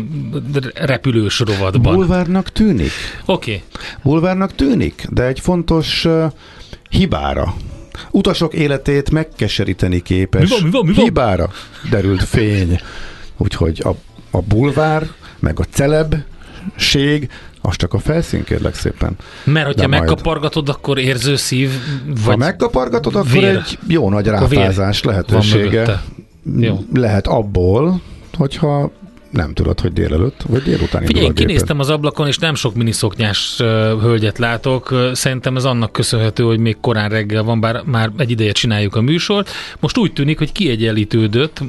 repülős 0.75 1.39
rovatban. 1.39 1.95
Bulvárnak 1.95 2.49
tűnik. 2.49 2.91
Oké. 3.25 3.51
Okay. 3.53 3.63
Bulvárnak 4.03 4.55
tűnik, 4.55 5.07
de 5.11 5.23
egy 5.23 5.41
fontos 5.41 6.05
uh, 6.05 6.33
hibára 6.91 7.55
utasok 8.11 8.55
életét 8.55 9.11
megkeseríteni 9.11 10.03
képes. 10.03 10.43
Mi 10.43 10.49
van, 10.49 10.63
mi 10.65 10.71
van, 10.71 10.87
mi 10.87 10.93
van? 10.93 11.05
Hibára 11.05 11.51
derült 11.91 12.25
fény. 12.25 12.81
Úgyhogy 13.37 13.83
a 13.85 13.91
a 14.35 14.41
bulvár, 14.41 15.07
meg 15.39 15.61
a 15.61 15.65
celebség, 15.71 17.31
az 17.61 17.77
csak 17.77 17.95
a 17.95 17.99
felszín, 17.99 18.45
kérlek 18.45 18.75
szépen. 18.75 19.17
Mert 19.45 19.67
hogyha 19.67 19.89
majd... 19.89 20.01
megkapargatod, 20.01 20.69
akkor 20.69 20.99
érző 20.99 21.37
szív, 21.37 21.71
vagy 22.07 22.25
Ha 22.25 22.37
megkapargatod, 22.37 23.15
akkor 23.15 23.31
vér. 23.31 23.57
egy 23.57 23.79
jó 23.87 24.11
nagy 24.11 24.27
ráfázás 24.27 25.03
lehetősége 25.03 26.03
lehet 26.95 27.27
abból, 27.27 28.01
hogyha 28.37 28.91
nem 29.33 29.53
tudod, 29.53 29.81
hogy 29.81 29.93
délelőtt, 29.93 30.43
vagy 30.43 30.63
délután 30.63 31.05
Figyelj, 31.05 31.27
én 31.27 31.35
kinéztem 31.35 31.79
az 31.79 31.91
ablakon, 31.91 32.27
és 32.27 32.39
nem 32.39 32.55
sok 32.55 32.75
miniszoknyás 32.75 33.57
hölgyet 34.01 34.39
látok. 34.39 35.11
Szerintem 35.13 35.57
ez 35.57 35.65
annak 35.65 35.93
köszönhető, 35.93 36.43
hogy 36.43 36.59
még 36.59 36.77
korán 36.81 37.09
reggel 37.09 37.43
van, 37.43 37.61
bár 37.61 37.83
már 37.85 38.11
egy 38.17 38.31
ideje 38.31 38.53
csináljuk 38.53 38.97
a 38.97 39.01
műsort. 39.01 39.51
Most 39.81 39.99
úgy 39.99 40.13
tűnik, 40.13 40.39
hogy 40.39 40.53
kiegyenlítődött 40.53 41.61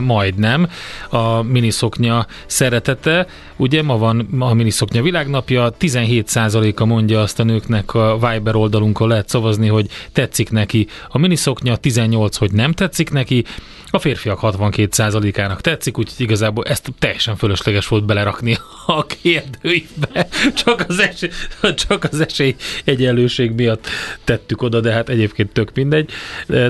majdnem 0.00 0.68
a 1.08 1.42
miniszoknya 1.42 2.26
szeretete. 2.46 3.26
Ugye 3.56 3.82
ma 3.82 3.98
van 3.98 4.28
a 4.38 4.54
miniszoknya 4.54 5.02
világnapja, 5.02 5.74
17%-a 5.80 6.84
mondja 6.84 7.20
azt 7.20 7.40
a 7.40 7.44
nőknek 7.44 7.94
a 7.94 8.18
Viber 8.30 8.54
oldalunkon 8.54 9.08
lehet 9.08 9.28
szavazni, 9.28 9.68
hogy 9.68 9.86
tetszik 10.12 10.50
neki 10.50 10.86
a 11.08 11.18
miniszoknya, 11.18 11.76
18, 11.76 12.36
hogy 12.36 12.52
nem 12.52 12.72
tetszik 12.72 13.10
neki, 13.10 13.44
a 13.90 13.98
férfiak 13.98 14.38
62%-ának 14.42 15.60
tetszik, 15.60 15.98
úgyhogy 15.98 16.24
igazából 16.24 16.64
ezt 16.64 16.92
teljesen 17.00 17.36
fölösleges 17.36 17.88
volt 17.88 18.04
belerakni 18.04 18.58
a 18.86 19.06
kérdőívbe. 19.06 20.28
Csak 20.54 20.84
az, 20.88 20.98
esély, 20.98 21.30
csak 21.74 22.08
az 22.10 22.20
esély 22.20 22.54
egyenlőség 22.84 23.50
miatt 23.50 23.86
tettük 24.24 24.62
oda, 24.62 24.80
de 24.80 24.92
hát 24.92 25.08
egyébként 25.08 25.52
tök 25.52 25.70
mindegy. 25.74 26.10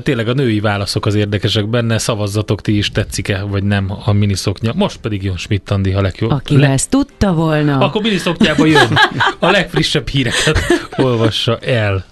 Tényleg 0.02 0.28
a 0.28 0.32
női 0.32 0.60
válaszok 0.60 1.06
az 1.06 1.14
érdekesek 1.14 1.68
benne, 1.68 1.98
szavazzatok 1.98 2.60
ti 2.60 2.76
is, 2.76 2.90
tetszik-e 2.90 3.42
vagy 3.42 3.62
nem 3.62 3.92
a 4.04 4.12
miniszoknya. 4.12 4.72
Most 4.74 4.96
pedig 4.96 5.22
jön 5.22 5.36
Schmidt 5.36 5.70
Andi, 5.70 5.90
ha 5.90 6.00
legjobb. 6.00 6.30
Aki 6.30 6.56
Le... 6.56 6.68
ezt 6.68 6.90
tudta 6.90 7.32
volna. 7.32 7.78
Akkor 7.78 8.02
miniszoknyába 8.02 8.66
jön. 8.66 8.98
A 9.38 9.50
legfrissebb 9.50 10.08
híreket 10.08 10.58
olvassa 10.96 11.58
el. 11.58 12.04